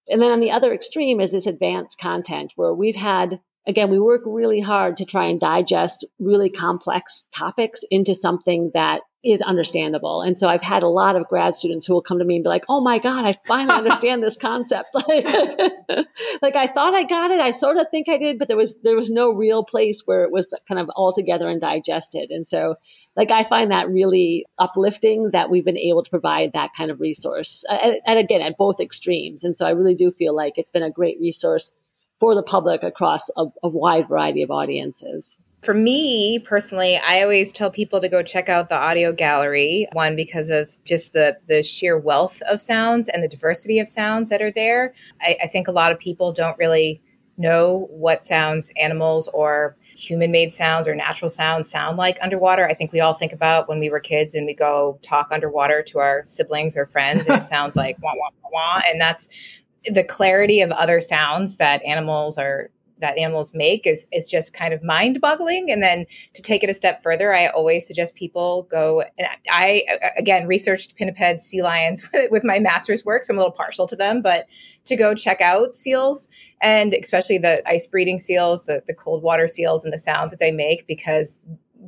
And 0.08 0.22
then 0.22 0.32
on 0.32 0.40
the 0.40 0.52
other 0.52 0.72
extreme 0.72 1.20
is 1.20 1.32
this 1.32 1.48
advanced 1.48 1.98
content 1.98 2.54
where 2.56 2.76
we've 2.76 2.96
had 2.96 3.40
again, 3.68 3.90
we 3.90 4.00
work 4.00 4.22
really 4.26 4.60
hard 4.60 4.98
to 4.98 5.06
try 5.06 5.26
and 5.28 5.40
digest 5.40 6.06
really 6.20 6.50
complex 6.50 7.24
topics 7.36 7.82
into 7.90 8.16
something 8.16 8.72
that 8.74 9.02
is 9.24 9.42
understandable. 9.42 10.22
And 10.22 10.38
so 10.38 10.48
I've 10.48 10.62
had 10.62 10.84
a 10.84 10.88
lot 10.88 11.16
of 11.16 11.28
grad 11.28 11.56
students 11.56 11.88
who 11.88 11.94
will 11.94 12.04
come 12.04 12.20
to 12.20 12.26
me 12.26 12.36
and 12.36 12.44
be 12.44 12.50
like, 12.50 12.66
"Oh 12.70 12.80
my 12.80 13.00
god, 13.00 13.26
I 13.26 13.34
finally 13.48 13.76
understand 13.78 14.22
this 14.22 14.38
concept." 14.38 14.90
like, 14.94 15.26
like 16.42 16.56
I 16.56 16.68
thought 16.68 16.94
I 16.94 17.04
got 17.04 17.32
it. 17.32 17.40
I 17.40 17.52
sort 17.52 17.78
of 17.78 17.88
think 17.90 18.08
I 18.08 18.18
did, 18.18 18.38
but 18.38 18.48
there 18.48 18.58
was 18.58 18.76
there 18.84 18.96
was 18.96 19.10
no 19.10 19.32
real 19.32 19.66
place 19.66 20.04
where 20.06 20.24
it 20.24 20.32
was 20.32 20.48
kind 20.68 20.80
of 20.80 20.90
all 20.96 21.12
together 21.12 21.50
and 21.50 21.60
digested. 21.60 22.30
And 22.30 22.48
so 22.48 22.76
like 23.16 23.32
I 23.32 23.48
find 23.48 23.72
that 23.72 23.90
really 23.90 24.46
uplifting 24.60 25.32
that 25.32 25.50
we've 25.50 25.66
been 25.66 25.78
able 25.78 26.04
to 26.04 26.10
provide 26.10 26.52
that 26.54 26.72
kind 26.78 26.92
of 26.92 27.00
resource. 27.00 27.64
And, 27.68 27.96
and 28.06 28.20
again, 28.20 28.42
at 28.42 28.58
both 28.58 28.80
extremes. 28.80 29.44
And 29.44 29.56
so 29.56 29.66
I 29.66 29.72
really 29.72 29.96
do 29.96 30.12
feel 30.12 30.36
like 30.36 30.54
it's 30.58 30.70
been 30.70 30.84
a 30.84 30.92
great 30.92 31.18
resource 31.20 31.72
for 32.20 32.36
the 32.36 32.44
public 32.44 32.84
across 32.84 33.30
a, 33.38 33.46
a 33.64 33.68
wide 33.68 34.08
variety 34.08 34.42
of 34.42 34.52
audiences. 34.52 35.38
For 35.62 35.74
me 35.74 36.40
personally, 36.40 36.98
I 36.98 37.24
always 37.24 37.52
tell 37.52 37.72
people 37.72 38.00
to 38.00 38.08
go 38.08 38.22
check 38.22 38.50
out 38.50 38.70
the 38.70 38.78
audio 38.78 39.12
gallery. 39.12 39.88
One, 39.94 40.16
because 40.16 40.52
of 40.52 40.78
just 40.86 41.14
the 41.14 41.38
the 41.48 41.64
sheer 41.64 41.98
wealth 41.98 42.42
of 42.44 42.62
sounds 42.62 43.10
and 43.10 43.24
the 43.24 43.28
diversity 43.28 43.80
of 43.80 43.90
sounds 43.90 44.30
that 44.30 44.44
are 44.44 44.52
there. 44.52 44.94
I, 45.22 45.38
I 45.44 45.48
think 45.48 45.68
a 45.68 45.72
lot 45.72 45.92
of 45.92 46.00
people 46.00 46.32
don't 46.32 46.58
really 46.60 47.02
know 47.38 47.88
what 47.90 48.24
sounds 48.24 48.72
animals 48.80 49.28
or 49.30 49.76
human 49.98 50.32
made 50.32 50.54
sounds 50.54 50.88
or 50.88 50.96
natural 50.96 51.30
sounds 51.30 51.70
sound 51.70 51.98
like 51.98 52.18
underwater. 52.22 52.68
I 52.68 52.74
think 52.74 52.94
we 52.94 53.02
all 53.02 53.14
think 53.14 53.34
about 53.34 53.68
when 53.68 53.80
we 53.80 53.90
were 53.90 54.00
kids 54.00 54.36
and 54.36 54.46
we 54.46 54.54
go 54.54 55.00
talk 55.02 55.30
underwater 55.32 55.82
to 55.82 56.00
our 56.00 56.24
siblings 56.26 56.78
or 56.78 56.86
friends 56.86 57.28
and 57.28 57.42
it 57.42 57.48
sounds 57.56 57.76
like 57.76 57.98
wah, 58.02 58.14
wah, 58.16 58.30
wah, 58.44 58.50
wah. 58.54 58.82
And 58.90 59.02
that's 59.02 59.28
the 59.92 60.04
clarity 60.04 60.62
of 60.62 60.72
other 60.72 61.02
sounds 61.02 61.58
that 61.58 61.84
animals 61.86 62.38
are 62.38 62.70
that 63.00 63.18
animals 63.18 63.54
make 63.54 63.86
is 63.86 64.06
is 64.12 64.28
just 64.30 64.54
kind 64.54 64.74
of 64.74 64.82
mind 64.84 65.20
boggling 65.20 65.70
and 65.70 65.84
then 65.84 66.06
to 66.34 66.42
take 66.42 66.64
it 66.64 66.70
a 66.70 66.74
step 66.74 67.04
further 67.04 67.34
i 67.34 67.48
always 67.48 67.86
suggest 67.86 68.16
people 68.16 68.68
go 68.72 69.04
and 69.18 69.28
i 69.52 69.84
again 70.18 70.48
researched 70.48 70.98
pinnipeds 70.98 71.42
sea 71.42 71.62
lions 71.62 72.10
with 72.32 72.44
my 72.44 72.58
master's 72.60 73.04
work 73.04 73.24
so 73.24 73.34
i'm 73.34 73.38
a 73.38 73.42
little 73.42 73.52
partial 73.52 73.86
to 73.86 73.96
them 73.96 74.22
but 74.22 74.48
to 74.86 74.96
go 74.96 75.14
check 75.14 75.42
out 75.42 75.76
seals 75.76 76.28
and 76.62 76.94
especially 76.94 77.38
the 77.38 77.62
ice 77.68 77.86
breeding 77.86 78.18
seals 78.18 78.66
the, 78.66 78.82
the 78.88 78.94
cold 78.94 79.22
water 79.22 79.48
seals 79.48 79.84
and 79.84 79.94
the 79.94 79.98
sounds 79.98 80.32
that 80.32 80.40
they 80.40 80.52
make 80.52 80.88
because 80.88 81.40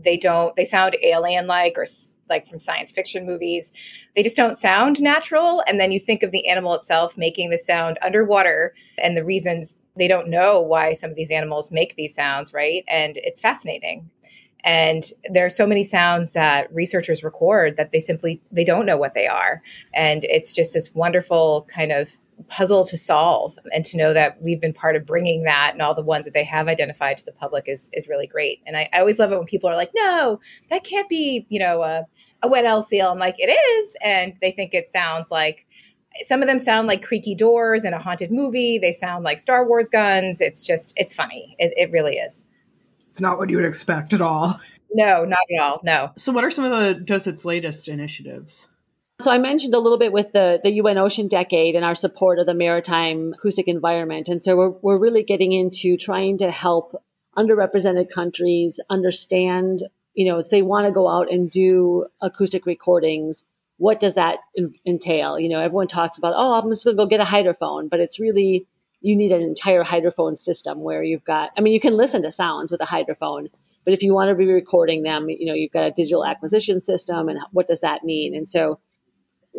they 0.03 0.17
don't 0.17 0.55
they 0.55 0.65
sound 0.65 0.95
alien 1.03 1.47
like 1.47 1.73
or 1.77 1.85
like 2.29 2.47
from 2.47 2.59
science 2.59 2.91
fiction 2.91 3.25
movies. 3.25 3.71
They 4.15 4.23
just 4.23 4.35
don't 4.35 4.57
sound 4.57 5.01
natural. 5.01 5.63
And 5.67 5.79
then 5.79 5.91
you 5.91 5.99
think 5.99 6.23
of 6.23 6.31
the 6.31 6.47
animal 6.47 6.73
itself 6.73 7.17
making 7.17 7.49
the 7.49 7.57
sound 7.57 7.97
underwater 8.03 8.73
and 8.97 9.15
the 9.15 9.25
reasons 9.25 9.77
they 9.97 10.07
don't 10.07 10.29
know 10.29 10.61
why 10.61 10.93
some 10.93 11.09
of 11.09 11.15
these 11.15 11.31
animals 11.31 11.71
make 11.71 11.95
these 11.95 12.13
sounds, 12.13 12.53
right? 12.53 12.83
And 12.87 13.17
it's 13.17 13.39
fascinating. 13.39 14.09
And 14.63 15.11
there 15.31 15.45
are 15.45 15.49
so 15.49 15.65
many 15.65 15.83
sounds 15.83 16.33
that 16.33 16.73
researchers 16.73 17.23
record 17.23 17.77
that 17.77 17.91
they 17.91 17.99
simply 17.99 18.41
they 18.51 18.63
don't 18.63 18.85
know 18.85 18.97
what 18.97 19.13
they 19.13 19.27
are. 19.27 19.61
And 19.93 20.23
it's 20.25 20.51
just 20.51 20.73
this 20.73 20.93
wonderful 20.93 21.67
kind 21.69 21.91
of 21.91 22.17
puzzle 22.43 22.83
to 22.83 22.97
solve 22.97 23.57
and 23.73 23.83
to 23.85 23.97
know 23.97 24.13
that 24.13 24.41
we've 24.41 24.61
been 24.61 24.73
part 24.73 24.95
of 24.95 25.05
bringing 25.05 25.43
that 25.43 25.71
and 25.73 25.81
all 25.81 25.93
the 25.93 26.03
ones 26.03 26.25
that 26.25 26.33
they 26.33 26.43
have 26.43 26.67
identified 26.67 27.17
to 27.17 27.25
the 27.25 27.31
public 27.31 27.67
is 27.67 27.89
is 27.93 28.07
really 28.07 28.27
great. 28.27 28.61
And 28.65 28.77
I, 28.77 28.89
I 28.93 28.99
always 28.99 29.19
love 29.19 29.31
it 29.31 29.37
when 29.37 29.45
people 29.45 29.69
are 29.69 29.75
like 29.75 29.91
no 29.95 30.39
that 30.69 30.83
can't 30.83 31.09
be 31.09 31.45
you 31.49 31.59
know 31.59 31.81
a, 31.81 32.05
a 32.43 32.47
Weddell 32.47 32.81
seal. 32.81 33.09
I'm 33.09 33.19
like 33.19 33.35
it 33.37 33.49
is. 33.49 33.97
And 34.03 34.33
they 34.41 34.51
think 34.51 34.73
it 34.73 34.91
sounds 34.91 35.31
like 35.31 35.65
some 36.23 36.41
of 36.41 36.47
them 36.47 36.59
sound 36.59 36.87
like 36.87 37.03
creaky 37.03 37.35
doors 37.35 37.85
in 37.85 37.93
a 37.93 37.99
haunted 37.99 38.31
movie. 38.31 38.77
They 38.77 38.91
sound 38.91 39.23
like 39.23 39.39
star 39.39 39.67
wars 39.67 39.89
guns. 39.89 40.41
It's 40.41 40.65
just 40.65 40.93
it's 40.95 41.13
funny. 41.13 41.55
It, 41.59 41.73
it 41.75 41.91
really 41.91 42.17
is. 42.17 42.45
It's 43.09 43.21
not 43.21 43.37
what 43.37 43.49
you 43.49 43.57
would 43.57 43.65
expect 43.65 44.13
at 44.13 44.21
all. 44.21 44.59
No 44.93 45.25
not 45.25 45.39
at 45.57 45.61
all. 45.61 45.79
No. 45.83 46.11
So 46.17 46.31
what 46.31 46.43
are 46.43 46.51
some 46.51 46.65
of 46.65 46.71
the 46.71 47.03
DOSITS' 47.03 47.45
latest 47.45 47.87
initiatives 47.87 48.67
So 49.19 49.31
I 49.31 49.39
mentioned 49.39 49.73
a 49.73 49.79
little 49.79 49.97
bit 49.97 50.13
with 50.13 50.31
the, 50.31 50.59
the 50.63 50.73
UN 50.73 50.99
Ocean 50.99 51.27
Decade 51.27 51.75
and 51.75 51.83
our 51.83 51.95
support 51.95 52.37
of 52.37 52.45
the 52.45 52.53
maritime 52.53 53.33
acoustic 53.33 53.67
environment. 53.67 54.29
And 54.29 54.43
so 54.43 54.55
we're, 54.55 54.69
we're 54.69 54.99
really 54.99 55.23
getting 55.23 55.53
into 55.53 55.97
trying 55.97 56.37
to 56.37 56.51
help 56.51 57.03
underrepresented 57.35 58.11
countries 58.11 58.79
understand, 58.91 59.81
you 60.13 60.29
know, 60.29 60.37
if 60.37 60.51
they 60.51 60.61
want 60.61 60.85
to 60.85 60.91
go 60.91 61.07
out 61.09 61.31
and 61.31 61.49
do 61.49 62.05
acoustic 62.21 62.67
recordings, 62.67 63.43
what 63.77 63.99
does 63.99 64.13
that 64.15 64.37
entail? 64.85 65.39
You 65.39 65.49
know, 65.49 65.61
everyone 65.61 65.87
talks 65.87 66.19
about, 66.19 66.35
oh, 66.37 66.53
I'm 66.53 66.69
just 66.69 66.83
going 66.83 66.95
to 66.95 67.03
go 67.03 67.07
get 67.07 67.19
a 67.19 67.23
hydrophone, 67.23 67.89
but 67.89 67.99
it's 67.99 68.19
really, 68.19 68.67
you 69.01 69.15
need 69.15 69.31
an 69.31 69.41
entire 69.41 69.83
hydrophone 69.83 70.37
system 70.37 70.81
where 70.81 71.01
you've 71.01 71.25
got, 71.25 71.49
I 71.57 71.61
mean, 71.61 71.73
you 71.73 71.79
can 71.79 71.97
listen 71.97 72.21
to 72.21 72.31
sounds 72.31 72.69
with 72.69 72.81
a 72.81 72.85
hydrophone, 72.85 73.49
but 73.83 73.95
if 73.95 74.03
you 74.03 74.13
want 74.13 74.29
to 74.29 74.35
be 74.35 74.45
recording 74.45 75.01
them, 75.01 75.27
you 75.27 75.47
know, 75.47 75.55
you've 75.55 75.71
got 75.71 75.87
a 75.87 75.91
digital 75.91 76.23
acquisition 76.23 76.81
system 76.81 77.29
and 77.29 77.39
what 77.51 77.67
does 77.67 77.81
that 77.81 78.03
mean? 78.03 78.35
And 78.35 78.47
so 78.47 78.79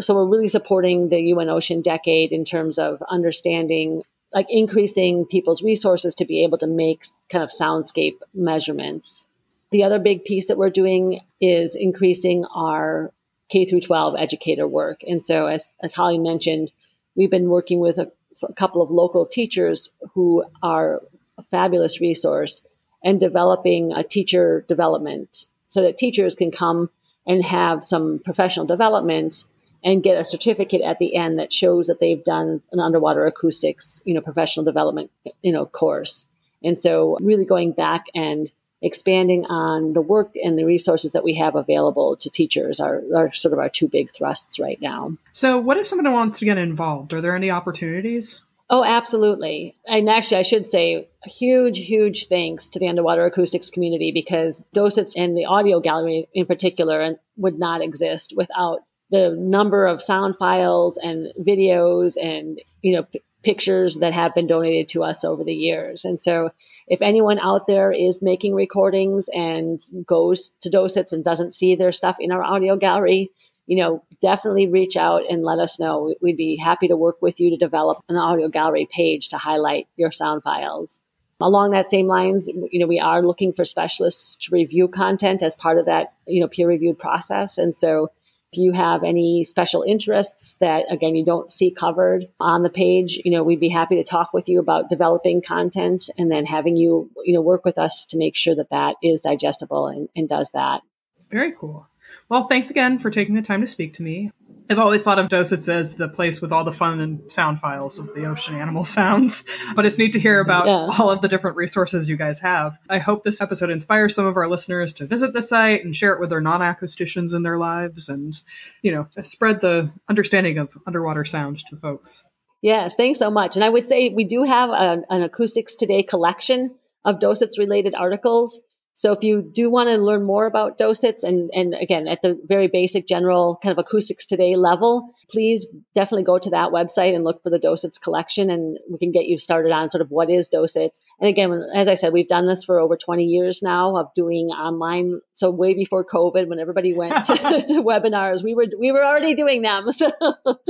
so 0.00 0.14
we're 0.14 0.28
really 0.28 0.48
supporting 0.48 1.08
the 1.08 1.20
UN 1.20 1.48
Ocean 1.48 1.82
Decade 1.82 2.32
in 2.32 2.44
terms 2.44 2.78
of 2.78 3.02
understanding, 3.08 4.02
like 4.32 4.46
increasing 4.48 5.26
people's 5.26 5.62
resources 5.62 6.14
to 6.16 6.24
be 6.24 6.44
able 6.44 6.58
to 6.58 6.66
make 6.66 7.06
kind 7.30 7.42
of 7.42 7.50
soundscape 7.50 8.18
measurements. 8.32 9.26
The 9.70 9.84
other 9.84 9.98
big 9.98 10.24
piece 10.24 10.46
that 10.46 10.56
we're 10.56 10.70
doing 10.70 11.20
is 11.40 11.74
increasing 11.74 12.44
our 12.54 13.12
K 13.48 13.64
through 13.64 13.80
12 13.80 14.14
educator 14.18 14.66
work. 14.68 15.00
And 15.06 15.22
so, 15.22 15.46
as, 15.46 15.68
as 15.82 15.92
Holly 15.92 16.18
mentioned, 16.18 16.70
we've 17.16 17.30
been 17.30 17.48
working 17.48 17.80
with 17.80 17.98
a, 17.98 18.10
a 18.42 18.52
couple 18.52 18.82
of 18.82 18.90
local 18.90 19.26
teachers 19.26 19.90
who 20.14 20.44
are 20.62 21.02
a 21.38 21.42
fabulous 21.50 22.00
resource 22.00 22.66
and 23.02 23.18
developing 23.18 23.92
a 23.92 24.02
teacher 24.02 24.64
development 24.68 25.46
so 25.70 25.82
that 25.82 25.98
teachers 25.98 26.34
can 26.34 26.50
come 26.50 26.90
and 27.26 27.44
have 27.44 27.84
some 27.84 28.20
professional 28.24 28.66
development 28.66 29.44
and 29.84 30.02
get 30.02 30.18
a 30.18 30.24
certificate 30.24 30.82
at 30.82 30.98
the 30.98 31.14
end 31.14 31.38
that 31.38 31.52
shows 31.52 31.86
that 31.86 32.00
they've 32.00 32.24
done 32.24 32.62
an 32.72 32.80
underwater 32.80 33.26
acoustics, 33.26 34.02
you 34.04 34.14
know, 34.14 34.20
professional 34.20 34.64
development, 34.64 35.10
you 35.42 35.52
know, 35.52 35.66
course. 35.66 36.24
And 36.62 36.76
so 36.76 37.16
really 37.20 37.44
going 37.44 37.72
back 37.72 38.06
and 38.14 38.50
expanding 38.80 39.44
on 39.46 39.92
the 39.92 40.00
work 40.00 40.32
and 40.34 40.56
the 40.56 40.64
resources 40.64 41.12
that 41.12 41.24
we 41.24 41.34
have 41.34 41.56
available 41.56 42.16
to 42.16 42.30
teachers 42.30 42.80
are, 42.80 43.02
are 43.14 43.32
sort 43.32 43.52
of 43.52 43.58
our 43.58 43.68
two 43.68 43.88
big 43.88 44.12
thrusts 44.14 44.58
right 44.58 44.80
now. 44.80 45.12
So 45.32 45.58
what 45.58 45.76
if 45.76 45.86
someone 45.86 46.12
wants 46.12 46.38
to 46.40 46.44
get 46.44 46.58
involved? 46.58 47.12
Are 47.12 47.20
there 47.20 47.34
any 47.34 47.50
opportunities? 47.50 48.40
Oh, 48.70 48.84
absolutely. 48.84 49.76
And 49.86 50.10
actually, 50.10 50.38
I 50.38 50.42
should 50.42 50.70
say 50.70 51.08
a 51.24 51.28
huge, 51.28 51.78
huge 51.78 52.28
thanks 52.28 52.68
to 52.70 52.78
the 52.78 52.88
underwater 52.88 53.24
acoustics 53.24 53.70
community 53.70 54.12
because 54.12 54.62
DOSITS 54.74 55.14
and 55.16 55.36
the 55.36 55.46
audio 55.46 55.80
gallery 55.80 56.28
in 56.34 56.44
particular 56.44 57.16
would 57.38 57.58
not 57.58 57.80
exist 57.80 58.34
without 58.36 58.82
the 59.10 59.34
number 59.38 59.86
of 59.86 60.02
sound 60.02 60.36
files 60.38 60.98
and 60.98 61.32
videos 61.40 62.16
and 62.20 62.60
you 62.82 62.94
know 62.94 63.02
p- 63.04 63.22
pictures 63.42 63.96
that 63.96 64.12
have 64.12 64.34
been 64.34 64.46
donated 64.46 64.88
to 64.90 65.02
us 65.02 65.24
over 65.24 65.44
the 65.44 65.54
years. 65.54 66.04
And 66.04 66.18
so 66.18 66.50
if 66.88 67.00
anyone 67.02 67.38
out 67.38 67.66
there 67.66 67.92
is 67.92 68.20
making 68.20 68.54
recordings 68.54 69.28
and 69.32 69.80
goes 70.06 70.52
to 70.62 70.70
Dosits 70.70 71.12
and 71.12 71.24
doesn't 71.24 71.54
see 71.54 71.76
their 71.76 71.92
stuff 71.92 72.16
in 72.18 72.32
our 72.32 72.42
audio 72.42 72.76
gallery, 72.76 73.30
you 73.66 73.76
know, 73.76 74.02
definitely 74.22 74.66
reach 74.66 74.96
out 74.96 75.22
and 75.30 75.44
let 75.44 75.58
us 75.58 75.78
know. 75.78 76.14
We'd 76.20 76.36
be 76.36 76.56
happy 76.56 76.88
to 76.88 76.96
work 76.96 77.20
with 77.20 77.38
you 77.38 77.50
to 77.50 77.56
develop 77.56 77.98
an 78.08 78.16
audio 78.16 78.48
gallery 78.48 78.88
page 78.90 79.28
to 79.28 79.38
highlight 79.38 79.86
your 79.96 80.10
sound 80.10 80.42
files. 80.42 80.98
Along 81.40 81.70
that 81.70 81.90
same 81.90 82.06
lines, 82.06 82.48
you 82.48 82.80
know, 82.80 82.86
we 82.86 82.98
are 82.98 83.22
looking 83.22 83.52
for 83.52 83.64
specialists 83.64 84.36
to 84.36 84.52
review 84.52 84.88
content 84.88 85.42
as 85.42 85.54
part 85.54 85.78
of 85.78 85.86
that, 85.86 86.14
you 86.26 86.40
know, 86.40 86.48
peer 86.48 86.66
reviewed 86.66 86.98
process. 86.98 87.58
And 87.58 87.76
so 87.76 88.10
if 88.52 88.58
you 88.58 88.72
have 88.72 89.04
any 89.04 89.44
special 89.44 89.82
interests 89.82 90.56
that, 90.60 90.86
again, 90.90 91.14
you 91.14 91.24
don't 91.24 91.52
see 91.52 91.70
covered 91.70 92.26
on 92.40 92.62
the 92.62 92.70
page, 92.70 93.20
you 93.22 93.30
know, 93.30 93.42
we'd 93.42 93.60
be 93.60 93.68
happy 93.68 93.96
to 93.96 94.04
talk 94.04 94.32
with 94.32 94.48
you 94.48 94.58
about 94.58 94.88
developing 94.88 95.42
content 95.42 96.08
and 96.16 96.30
then 96.30 96.46
having 96.46 96.76
you, 96.76 97.10
you 97.24 97.34
know, 97.34 97.42
work 97.42 97.64
with 97.64 97.76
us 97.76 98.06
to 98.06 98.16
make 98.16 98.36
sure 98.36 98.54
that 98.54 98.70
that 98.70 98.96
is 99.02 99.20
digestible 99.20 99.88
and, 99.88 100.08
and 100.16 100.28
does 100.30 100.50
that. 100.52 100.80
Very 101.28 101.52
cool. 101.52 101.86
Well, 102.30 102.44
thanks 102.44 102.70
again 102.70 102.98
for 102.98 103.10
taking 103.10 103.34
the 103.34 103.42
time 103.42 103.60
to 103.60 103.66
speak 103.66 103.92
to 103.94 104.02
me. 104.02 104.32
I've 104.70 104.78
always 104.78 105.02
thought 105.02 105.18
of 105.18 105.28
Dosits 105.28 105.68
as 105.68 105.94
the 105.94 106.08
place 106.08 106.42
with 106.42 106.52
all 106.52 106.62
the 106.62 106.72
fun 106.72 107.00
and 107.00 107.32
sound 107.32 107.58
files 107.58 107.98
of 107.98 108.14
the 108.14 108.26
ocean 108.26 108.54
animal 108.54 108.84
sounds, 108.84 109.44
but 109.74 109.86
it's 109.86 109.96
neat 109.96 110.12
to 110.12 110.20
hear 110.20 110.40
about 110.40 110.66
yeah. 110.66 110.88
all 110.98 111.10
of 111.10 111.22
the 111.22 111.28
different 111.28 111.56
resources 111.56 112.10
you 112.10 112.16
guys 112.16 112.40
have. 112.40 112.76
I 112.90 112.98
hope 112.98 113.24
this 113.24 113.40
episode 113.40 113.70
inspires 113.70 114.14
some 114.14 114.26
of 114.26 114.36
our 114.36 114.46
listeners 114.46 114.92
to 114.94 115.06
visit 115.06 115.32
the 115.32 115.40
site 115.40 115.84
and 115.84 115.96
share 115.96 116.12
it 116.12 116.20
with 116.20 116.28
their 116.30 116.42
non-acousticians 116.42 117.34
in 117.34 117.42
their 117.42 117.58
lives 117.58 118.10
and, 118.10 118.34
you 118.82 118.92
know, 118.92 119.06
spread 119.22 119.60
the 119.62 119.90
understanding 120.08 120.58
of 120.58 120.76
underwater 120.86 121.24
sound 121.24 121.64
to 121.70 121.76
folks. 121.76 122.26
Yes, 122.60 122.94
thanks 122.94 123.18
so 123.18 123.30
much. 123.30 123.56
And 123.56 123.64
I 123.64 123.68
would 123.68 123.88
say 123.88 124.10
we 124.10 124.24
do 124.24 124.42
have 124.42 124.70
a, 124.70 125.02
an 125.08 125.22
Acoustics 125.22 125.74
Today 125.74 126.02
collection 126.02 126.74
of 127.04 127.20
Dosits 127.20 127.58
related 127.58 127.94
articles. 127.94 128.60
So 128.98 129.12
if 129.12 129.22
you 129.22 129.42
do 129.42 129.70
want 129.70 129.88
to 129.90 129.96
learn 129.96 130.24
more 130.24 130.46
about 130.46 130.76
dosits 130.76 131.22
and, 131.22 131.50
and 131.54 131.72
again, 131.72 132.08
at 132.08 132.20
the 132.20 132.36
very 132.44 132.66
basic 132.66 133.06
general 133.06 133.60
kind 133.62 133.70
of 133.70 133.78
acoustics 133.78 134.26
today 134.26 134.56
level, 134.56 135.14
please 135.30 135.66
definitely 135.94 136.24
go 136.24 136.38
to 136.38 136.50
that 136.50 136.70
website 136.70 137.14
and 137.14 137.24
look 137.24 137.42
for 137.42 137.50
the 137.50 137.58
dosits 137.58 138.00
collection 138.00 138.50
and 138.50 138.78
we 138.90 138.98
can 138.98 139.12
get 139.12 139.26
you 139.26 139.38
started 139.38 139.72
on 139.72 139.90
sort 139.90 140.00
of 140.02 140.10
what 140.10 140.30
is 140.30 140.48
dosits. 140.48 141.00
And 141.20 141.28
again, 141.28 141.52
as 141.74 141.88
I 141.88 141.94
said, 141.94 142.12
we've 142.12 142.28
done 142.28 142.46
this 142.46 142.64
for 142.64 142.80
over 142.80 142.96
20 142.96 143.24
years 143.24 143.60
now 143.62 143.96
of 143.96 144.08
doing 144.14 144.48
online. 144.48 145.20
So 145.34 145.50
way 145.50 145.74
before 145.74 146.04
COVID, 146.04 146.48
when 146.48 146.58
everybody 146.58 146.94
went 146.94 147.14
to, 147.26 147.34
to 147.68 147.82
webinars, 147.82 148.42
we 148.42 148.54
were, 148.54 148.66
we 148.78 148.92
were 148.92 149.04
already 149.04 149.34
doing 149.34 149.62
them. 149.62 149.90
So. 149.98 150.12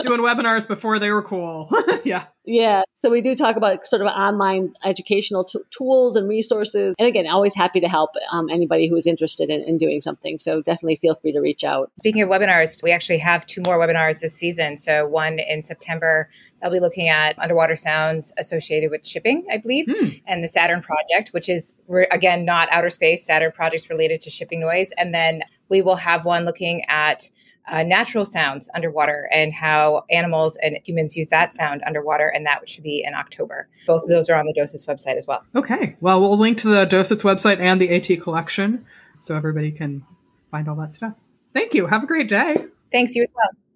doing 0.00 0.20
webinars 0.20 0.66
before 0.66 0.98
they 0.98 1.10
were 1.10 1.22
cool. 1.22 1.68
yeah. 2.02 2.24
Yeah. 2.48 2.82
So 2.96 3.10
we 3.10 3.20
do 3.20 3.36
talk 3.36 3.56
about 3.56 3.86
sort 3.86 4.00
of 4.00 4.08
online 4.08 4.72
educational 4.82 5.44
t- 5.44 5.58
tools 5.70 6.16
and 6.16 6.26
resources. 6.26 6.94
And 6.98 7.06
again, 7.06 7.26
always 7.26 7.54
happy 7.54 7.80
to 7.80 7.88
help 7.88 8.10
um, 8.32 8.48
anybody 8.48 8.88
who 8.88 8.96
is 8.96 9.06
interested 9.06 9.50
in, 9.50 9.60
in 9.60 9.76
doing 9.76 10.00
something. 10.00 10.38
So 10.38 10.62
definitely 10.62 10.96
feel 10.96 11.14
free 11.16 11.32
to 11.32 11.40
reach 11.40 11.62
out. 11.62 11.92
Speaking 11.98 12.22
of 12.22 12.30
webinars, 12.30 12.82
we 12.82 12.90
actually 12.90 13.18
have 13.18 13.44
two 13.44 13.60
more 13.60 13.78
webinars 13.78 14.22
this 14.22 14.34
season. 14.34 14.47
And 14.56 14.78
so 14.78 15.04
one 15.08 15.40
in 15.40 15.64
September, 15.64 16.28
they'll 16.60 16.70
be 16.70 16.78
looking 16.78 17.08
at 17.08 17.36
underwater 17.40 17.74
sounds 17.74 18.32
associated 18.38 18.92
with 18.92 19.04
shipping, 19.04 19.44
I 19.50 19.56
believe, 19.56 19.86
mm. 19.86 20.22
and 20.28 20.44
the 20.44 20.48
Saturn 20.48 20.80
project, 20.80 21.30
which 21.30 21.48
is 21.48 21.74
again 22.12 22.44
not 22.44 22.68
outer 22.70 22.90
space. 22.90 23.26
Saturn 23.26 23.50
projects 23.50 23.90
related 23.90 24.20
to 24.20 24.30
shipping 24.30 24.60
noise. 24.60 24.92
And 24.96 25.12
then 25.12 25.42
we 25.68 25.82
will 25.82 25.96
have 25.96 26.24
one 26.24 26.44
looking 26.44 26.84
at 26.88 27.28
uh, 27.70 27.82
natural 27.82 28.24
sounds 28.24 28.70
underwater 28.74 29.28
and 29.32 29.52
how 29.52 30.04
animals 30.10 30.56
and 30.62 30.78
humans 30.84 31.16
use 31.16 31.28
that 31.28 31.52
sound 31.52 31.82
underwater. 31.86 32.28
And 32.28 32.46
that 32.46 32.68
should 32.68 32.84
be 32.84 33.04
in 33.06 33.14
October. 33.14 33.68
Both 33.86 34.04
of 34.04 34.08
those 34.08 34.30
are 34.30 34.38
on 34.38 34.46
the 34.46 34.54
Dosits 34.54 34.86
website 34.86 35.16
as 35.16 35.26
well. 35.26 35.44
Okay. 35.54 35.96
Well, 36.00 36.20
we'll 36.20 36.38
link 36.38 36.58
to 36.58 36.68
the 36.68 36.86
Dosits 36.86 37.22
website 37.22 37.60
and 37.60 37.80
the 37.80 37.94
AT 37.94 38.22
collection 38.22 38.86
so 39.20 39.36
everybody 39.36 39.72
can 39.72 40.04
find 40.50 40.68
all 40.68 40.76
that 40.76 40.94
stuff. 40.94 41.14
Thank 41.52 41.74
you. 41.74 41.86
Have 41.86 42.04
a 42.04 42.06
great 42.06 42.28
day. 42.28 42.56
Thanks. 42.92 43.14
You 43.14 43.22
as 43.22 43.32
well. 43.34 43.67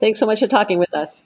Thanks 0.00 0.20
so 0.20 0.26
much 0.26 0.40
for 0.40 0.46
talking 0.46 0.78
with 0.78 0.94
us. 0.94 1.22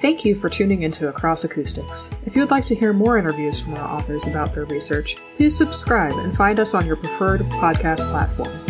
Thank 0.00 0.24
you 0.24 0.34
for 0.34 0.50
tuning 0.50 0.82
into 0.82 1.08
Across 1.08 1.44
Acoustics. 1.44 2.10
If 2.26 2.36
you 2.36 2.42
would 2.42 2.50
like 2.50 2.66
to 2.66 2.74
hear 2.74 2.92
more 2.92 3.16
interviews 3.16 3.60
from 3.60 3.74
our 3.74 3.96
authors 3.96 4.26
about 4.26 4.52
their 4.52 4.66
research, 4.66 5.16
please 5.36 5.56
subscribe 5.56 6.12
and 6.18 6.36
find 6.36 6.60
us 6.60 6.74
on 6.74 6.84
your 6.84 6.96
preferred 6.96 7.40
podcast 7.42 8.00
platform. 8.10 8.60